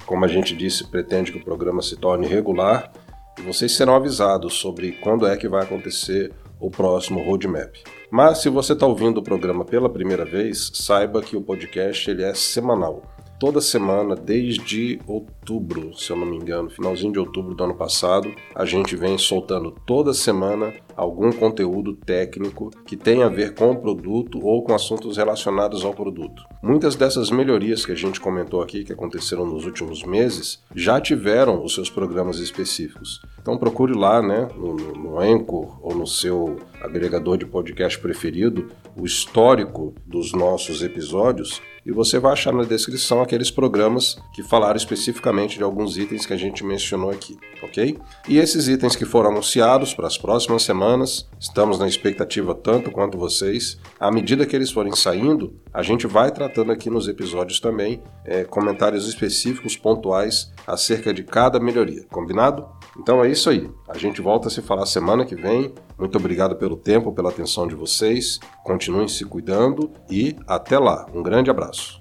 Como 0.06 0.26
a 0.26 0.28
gente 0.28 0.54
disse, 0.54 0.86
pretende 0.86 1.32
que 1.32 1.38
o 1.38 1.44
programa 1.46 1.82
se 1.82 1.96
torne 1.96 2.28
regular 2.28 2.92
e 3.40 3.42
vocês 3.42 3.72
serão 3.72 3.96
avisados 3.96 4.56
sobre 4.56 4.92
quando 5.02 5.26
é 5.26 5.38
que 5.38 5.48
vai 5.48 5.64
acontecer 5.64 6.34
o 6.60 6.70
próximo 6.70 7.24
roadmap. 7.24 7.76
Mas 8.10 8.40
se 8.40 8.50
você 8.50 8.74
está 8.74 8.86
ouvindo 8.86 9.20
o 9.20 9.24
programa 9.24 9.66
pela 9.66 9.90
primeira 9.90 10.26
vez, 10.26 10.72
saiba 10.74 11.22
que 11.22 11.36
o 11.36 11.42
podcast 11.42 12.10
ele 12.10 12.24
é 12.24 12.34
semanal 12.34 13.02
toda 13.40 13.62
semana 13.62 14.16
desde 14.16 15.00
outubro, 15.08 15.96
se 15.96 16.10
eu 16.10 16.16
não 16.16 16.26
me 16.26 16.38
engano, 16.38 16.70
finalzinho 16.70 17.14
de 17.14 17.20
outubro 17.20 17.54
do 17.54 17.64
ano 17.64 17.76
passado, 17.76 18.34
a 18.56 18.66
gente 18.66 18.96
vem 18.96 19.18
soltando 19.18 19.72
toda 19.86 20.14
semana 20.14 20.74
algum 20.96 21.32
conteúdo 21.32 21.94
técnico 21.94 22.72
que 22.86 22.98
tem 22.98 23.22
a 23.22 23.30
ver 23.30 23.54
com 23.54 23.72
o 23.72 23.76
produto 23.76 24.40
ou 24.44 24.64
com 24.64 24.74
assuntos 24.74 25.18
relacionados 25.18 25.86
ao 25.86 25.94
produto. 25.94 26.44
Muitas 26.62 26.96
dessas 26.96 27.30
melhorias 27.30 27.86
que 27.86 27.92
a 27.92 27.96
gente 27.96 28.20
comentou 28.20 28.62
aqui, 28.62 28.84
que 28.84 28.94
aconteceram 28.94 29.46
nos 29.46 29.66
últimos 29.66 30.04
meses, 30.04 30.60
já 30.76 31.00
tiveram 31.00 31.64
os 31.64 31.76
seus 31.76 31.90
programas 31.90 32.40
específicos. 32.40 33.22
Então 33.40 33.58
procure 33.58 33.94
lá, 33.94 34.22
né, 34.22 34.48
no, 34.56 34.74
no 34.76 35.20
Anchor 35.20 35.78
ou 35.82 35.96
no 35.96 36.08
seu 36.08 36.58
agregador 36.82 37.38
de 37.38 37.46
podcast 37.46 38.00
preferido, 38.00 38.70
o 38.96 39.06
histórico 39.06 39.94
dos 40.06 40.34
nossos 40.34 40.82
episódios 40.82 41.62
e 41.88 41.92
você 41.94 42.20
vai 42.20 42.34
achar 42.34 42.54
na 42.54 42.66
descrição 42.66 43.22
aqueles 43.22 43.50
programas 43.50 44.18
que 44.34 44.44
falaram 44.44 44.76
especificamente 44.76 45.58
de 45.58 45.64
alguns 45.64 45.98
itens 45.98 46.26
que 46.26 46.34
a 46.34 46.38
gente 46.38 46.62
mencionou 46.62 47.10
aqui, 47.10 47.38
ok? 47.64 47.98
E 48.28 48.38
esses 48.38 48.68
itens 48.68 48.94
que 48.94 49.06
foram 49.06 49.32
anunciados 49.32 49.94
para 49.94 50.06
as 50.06 50.18
próximas 50.18 50.64
semanas, 50.64 51.30
estamos 51.40 51.80
na 51.80 51.88
expectativa 51.88 52.54
tanto 52.54 52.92
quanto 52.92 53.18
vocês. 53.18 53.80
À 53.98 54.12
medida 54.12 54.46
que 54.46 54.54
eles 54.54 54.70
forem 54.70 54.94
saindo, 54.94 55.56
a 55.74 55.82
gente 55.82 56.06
vai 56.06 56.30
tratando 56.30 56.74
aqui 56.74 56.90
nos 56.90 57.08
episódios 57.08 57.62
também 57.62 58.04
é, 58.26 58.44
comentários 58.44 59.08
específicos, 59.08 59.78
pontuais 59.78 60.52
acerca 60.68 61.14
de 61.14 61.24
cada 61.24 61.58
melhoria, 61.58 62.04
combinado? 62.12 62.68
Então 63.00 63.24
é 63.24 63.30
isso 63.30 63.50
aí. 63.50 63.70
A 63.88 63.98
gente 63.98 64.22
volta 64.22 64.48
a 64.48 64.52
se 64.52 64.62
falar 64.62 64.86
semana 64.86 65.26
que 65.26 65.36
vem. 65.36 65.74
Muito 65.98 66.18
obrigado 66.18 66.56
pelo 66.56 66.76
tempo, 66.76 67.14
pela 67.14 67.30
atenção 67.30 67.68
de 67.68 67.76
vocês. 67.76 68.40
Continuem 68.64 69.08
se 69.08 69.24
cuidando 69.26 69.92
e 70.10 70.36
até 70.48 70.78
lá. 70.78 71.06
Um 71.14 71.22
grande 71.24 71.50
abraço. 71.50 71.97